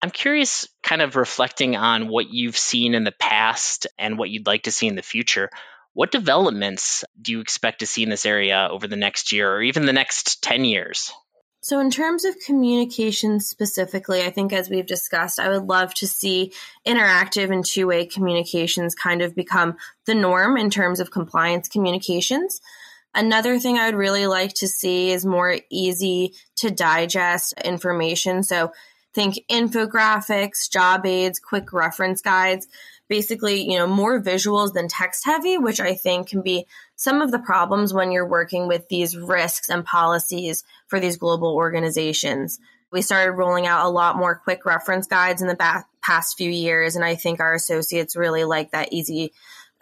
I'm 0.00 0.10
curious, 0.12 0.68
kind 0.84 1.02
of 1.02 1.16
reflecting 1.16 1.74
on 1.74 2.06
what 2.06 2.30
you've 2.30 2.56
seen 2.56 2.94
in 2.94 3.02
the 3.02 3.10
past 3.18 3.88
and 3.98 4.16
what 4.16 4.30
you'd 4.30 4.46
like 4.46 4.62
to 4.62 4.72
see 4.72 4.86
in 4.86 4.94
the 4.94 5.02
future. 5.02 5.50
What 5.92 6.12
developments 6.12 7.04
do 7.20 7.32
you 7.32 7.40
expect 7.40 7.80
to 7.80 7.86
see 7.86 8.02
in 8.02 8.10
this 8.10 8.26
area 8.26 8.68
over 8.70 8.86
the 8.86 8.96
next 8.96 9.32
year 9.32 9.52
or 9.52 9.62
even 9.62 9.86
the 9.86 9.92
next 9.92 10.42
10 10.42 10.64
years? 10.64 11.12
So, 11.62 11.78
in 11.78 11.90
terms 11.90 12.24
of 12.24 12.38
communication 12.38 13.38
specifically, 13.38 14.22
I 14.22 14.30
think 14.30 14.52
as 14.52 14.70
we've 14.70 14.86
discussed, 14.86 15.38
I 15.38 15.50
would 15.50 15.64
love 15.64 15.92
to 15.94 16.06
see 16.06 16.52
interactive 16.86 17.52
and 17.52 17.64
two 17.64 17.86
way 17.86 18.06
communications 18.06 18.94
kind 18.94 19.20
of 19.20 19.34
become 19.34 19.76
the 20.06 20.14
norm 20.14 20.56
in 20.56 20.70
terms 20.70 21.00
of 21.00 21.10
compliance 21.10 21.68
communications. 21.68 22.62
Another 23.14 23.58
thing 23.58 23.76
I 23.76 23.86
would 23.86 23.98
really 23.98 24.26
like 24.26 24.54
to 24.54 24.68
see 24.68 25.10
is 25.10 25.26
more 25.26 25.58
easy 25.68 26.32
to 26.56 26.70
digest 26.70 27.52
information. 27.62 28.42
So, 28.42 28.72
think 29.12 29.40
infographics, 29.50 30.70
job 30.70 31.04
aids, 31.04 31.38
quick 31.38 31.74
reference 31.74 32.22
guides 32.22 32.68
basically, 33.10 33.68
you 33.68 33.76
know, 33.76 33.88
more 33.88 34.22
visuals 34.22 34.72
than 34.72 34.86
text 34.86 35.24
heavy, 35.26 35.58
which 35.58 35.80
I 35.80 35.94
think 35.94 36.28
can 36.28 36.42
be 36.42 36.66
some 36.94 37.20
of 37.20 37.32
the 37.32 37.40
problems 37.40 37.92
when 37.92 38.12
you're 38.12 38.26
working 38.26 38.68
with 38.68 38.88
these 38.88 39.16
risks 39.16 39.68
and 39.68 39.84
policies 39.84 40.62
for 40.86 41.00
these 41.00 41.16
global 41.16 41.54
organizations. 41.54 42.60
We 42.92 43.02
started 43.02 43.32
rolling 43.32 43.66
out 43.66 43.84
a 43.84 43.90
lot 43.90 44.16
more 44.16 44.40
quick 44.42 44.64
reference 44.64 45.08
guides 45.08 45.42
in 45.42 45.48
the 45.48 45.84
past 46.00 46.36
few 46.38 46.50
years, 46.50 46.94
and 46.94 47.04
I 47.04 47.16
think 47.16 47.40
our 47.40 47.54
associates 47.54 48.16
really 48.16 48.44
like 48.44 48.70
that 48.70 48.92
easy 48.92 49.32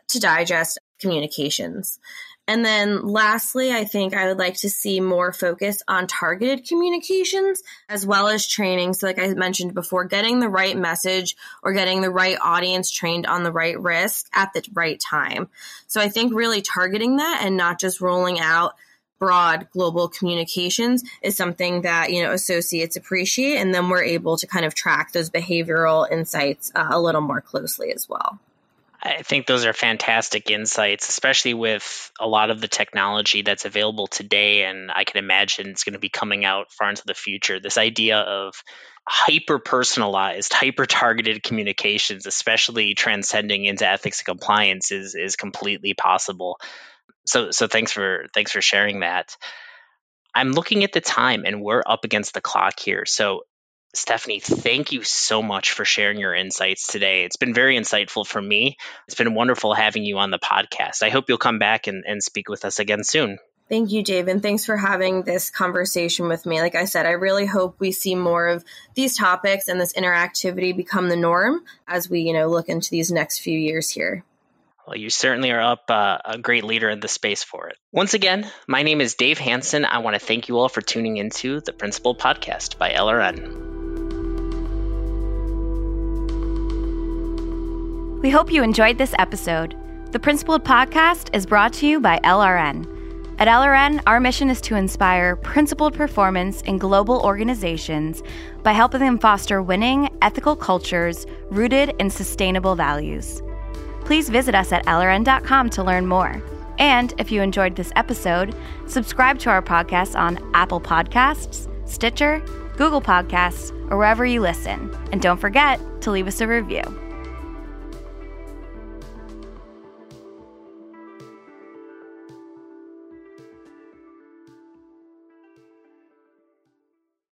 to 0.09 0.21
digest 0.21 0.79
communications. 0.99 2.01
And 2.49 2.65
then 2.65 3.07
lastly, 3.07 3.73
I 3.73 3.85
think 3.85 4.15
I 4.15 4.27
would 4.27 4.39
like 4.39 4.57
to 4.57 4.71
see 4.71 5.01
more 5.01 5.35
focus 5.35 5.83
on 5.87 6.07
targeted 6.07 6.67
communications 6.67 7.63
as 7.91 8.07
well 8.07 8.27
as 8.27 8.49
training. 8.49 8.95
So, 8.95 9.07
like 9.07 9.19
I 9.19 9.35
mentioned 9.35 9.75
before, 9.75 10.07
getting 10.07 10.41
the 10.41 10.49
right 10.49 10.77
message 10.77 11.37
or 11.63 11.75
getting 11.75 12.01
the 12.01 12.11
right 12.11 12.39
audience 12.43 12.91
trained 12.91 13.27
on 13.27 13.43
the 13.43 13.53
right 13.53 13.79
risk 13.79 14.27
at 14.35 14.55
the 14.55 14.67
right 14.73 14.99
time. 14.99 15.51
So, 15.89 16.01
I 16.01 16.09
think 16.09 16.33
really 16.33 16.63
targeting 16.63 17.19
that 17.19 17.43
and 17.43 17.59
not 17.59 17.79
just 17.79 18.01
rolling 18.01 18.41
out 18.41 18.75
broad 19.19 19.69
global 19.73 20.09
communications 20.09 21.03
is 21.23 21.37
something 21.37 21.83
that 21.83 22.13
you 22.13 22.23
know 22.23 22.33
associates 22.33 22.97
appreciate 22.97 23.57
and 23.57 23.75
then 23.75 23.89
we're 23.89 24.03
able 24.03 24.37
to 24.37 24.47
kind 24.47 24.65
of 24.65 24.75
track 24.75 25.11
those 25.13 25.29
behavioral 25.29 26.09
insights 26.09 26.71
uh, 26.77 26.87
a 26.91 27.01
little 27.01 27.21
more 27.21 27.41
closely 27.41 27.93
as 27.93 28.09
well 28.09 28.39
I 29.01 29.23
think 29.23 29.47
those 29.47 29.65
are 29.65 29.73
fantastic 29.73 30.51
insights, 30.51 31.09
especially 31.09 31.55
with 31.55 32.11
a 32.19 32.27
lot 32.27 32.51
of 32.51 32.61
the 32.61 32.67
technology 32.67 33.43
that's 33.43 33.65
available 33.65 34.09
today. 34.09 34.65
And 34.65 34.91
I 34.91 35.05
can 35.05 35.19
imagine 35.19 35.69
it's 35.69 35.85
going 35.85 35.93
to 35.93 36.01
be 36.01 36.09
coming 36.09 36.45
out 36.45 36.73
far 36.73 36.91
into 36.91 37.05
the 37.07 37.15
future. 37.15 37.61
This 37.61 37.79
idea 37.79 38.19
of 38.19 38.55
hyper 39.07 39.61
personalized, 39.61 40.53
hyper 40.53 40.85
targeted 40.85 41.45
communications, 41.45 42.27
especially 42.27 42.95
transcending 42.95 43.67
into 43.67 43.89
ethics 43.89 44.21
and 44.21 44.27
compliance, 44.27 44.91
is, 44.91 45.15
is 45.15 45.37
completely 45.37 45.95
possible. 45.95 46.59
So, 47.25 47.53
so 47.53 47.69
thanks 47.69 47.93
for 47.93 48.27
thanks 48.35 48.51
for 48.51 48.61
sharing 48.61 49.01
that. 49.01 49.37
I'm 50.35 50.53
looking 50.53 50.83
at 50.85 50.93
the 50.93 51.01
time 51.01 51.45
and 51.47 51.63
we're 51.63 51.83
up 51.87 52.05
against 52.05 52.35
the 52.35 52.41
clock 52.41 52.81
here. 52.81 53.05
So 53.07 53.43
Stephanie, 53.95 54.41
thank 54.41 54.93
you 54.93 55.03
so 55.03 55.43
much 55.43 55.73
for 55.73 55.85
sharing 55.85 56.19
your 56.19 56.35
insights 56.35 56.87
today. 56.87 57.25
It's 57.25 57.37
been 57.37 57.55
very 57.55 57.77
insightful 57.77 58.27
for 58.27 58.41
me. 58.41 58.77
It's 59.07 59.15
been 59.15 59.35
wonderful 59.35 59.73
having 59.73 60.05
you 60.05 60.19
on 60.19 60.31
the 60.31 60.39
podcast. 60.39 61.03
I 61.03 61.09
hope 61.09 61.29
you'll 61.29 61.39
come 61.39 61.59
back 61.59 61.87
and, 61.87 62.05
and 62.07 62.23
speak 62.23 62.49
with 62.49 62.65
us 62.65 62.79
again 62.79 63.03
soon. 63.03 63.39
Thank 63.69 63.93
you, 63.93 64.03
Dave, 64.03 64.29
and 64.29 64.43
thanks 64.43 64.65
for 64.65 64.77
having 64.79 65.23
this 65.23 65.51
conversation 65.51 66.29
with 66.29 66.47
me. 66.47 66.61
Like 66.61 66.75
I 66.75 66.87
said, 66.87 67.05
I 67.05 67.11
really 67.11 67.45
hope 67.45 67.77
we 67.79 67.93
see 67.93 68.15
more 68.15 68.47
of 68.49 68.65
these 68.95 69.17
topics 69.17 69.69
and 69.69 69.79
this 69.79 69.93
interactivity 69.93 70.75
become 70.75 71.09
the 71.09 71.17
norm 71.17 71.65
as 71.87 72.09
we, 72.09 72.21
you 72.21 72.33
know, 72.33 72.49
look 72.49 72.69
into 72.69 72.91
these 72.91 73.11
next 73.11 73.41
few 73.41 73.59
years 73.59 73.91
here. 73.91 74.25
Well, 74.87 74.97
you 74.97 75.11
certainly 75.11 75.51
are 75.51 75.61
up 75.61 75.85
uh, 75.91 76.17
a 76.25 76.39
great 76.39 76.65
leader 76.65 76.89
in 76.89 77.01
the 77.01 77.09
space 77.09 77.45
for 77.45 77.69
it. 77.69 77.77
Once 77.93 78.15
again, 78.15 78.51
my 78.67 78.83
name 78.83 79.03
is 79.03 79.17
Dave 79.17 79.39
Hansen. 79.39 79.85
I 79.85 79.99
want 79.99 80.15
to 80.15 80.21
thank 80.21 80.49
you 80.49 80.59
all 80.59 80.71
for 80.71 80.81
tuning 80.81 81.19
into 81.19 81.61
the 81.61 81.75
Principled 81.75 82.19
Podcast 82.19 82.79
by 82.79 82.93
LRN. 82.93 83.78
We 88.21 88.31
hope 88.31 88.51
you 88.51 88.65
enjoyed 88.65 88.99
this 88.99 89.15
episode. 89.17 89.77
The 90.11 90.19
Principled 90.19 90.65
Podcast 90.65 91.33
is 91.33 91.47
brought 91.47 91.73
to 91.75 91.87
you 91.87 92.01
by 92.01 92.19
LRN. 92.25 92.85
At 93.39 93.47
LRN, 93.47 94.03
our 94.09 94.19
mission 94.19 94.51
is 94.51 94.61
to 94.63 94.75
inspire 94.75 95.37
principled 95.37 95.95
performance 95.95 96.61
in 96.63 96.79
global 96.79 97.21
organizations 97.21 98.25
by 98.65 98.73
helping 98.73 98.99
them 98.99 99.21
foster 99.21 99.63
winning, 99.63 100.09
ethical 100.21 100.57
cultures 100.57 101.27
rooted 101.51 101.95
in 102.01 102.11
sustainable 102.11 102.75
values. 102.75 103.41
Please 104.01 104.29
visit 104.29 104.57
us 104.57 104.73
at 104.73 104.85
LRN.com 104.87 105.71
to 105.71 105.85
learn 105.85 106.05
more. 106.09 106.43
And 106.81 107.15
if 107.19 107.31
you 107.31 107.41
enjoyed 107.41 107.77
this 107.77 107.93
episode, 107.95 108.53
subscribe 108.89 109.39
to 109.41 109.51
our 109.51 109.63
podcast 109.63 110.19
on 110.19 110.41
Apple 110.55 110.81
Podcasts, 110.81 111.69
Stitcher, 111.89 112.41
Google 112.77 113.01
Podcasts, 113.01 113.71
or 113.93 113.97
wherever 113.97 114.27
you 114.27 114.41
listen. 114.41 114.93
And 115.13 115.23
don't 115.23 115.41
forget 115.41 115.81
to 116.01 116.11
leave 116.11 116.27
us 116.27 116.41
a 116.41 116.49
review. 116.49 116.83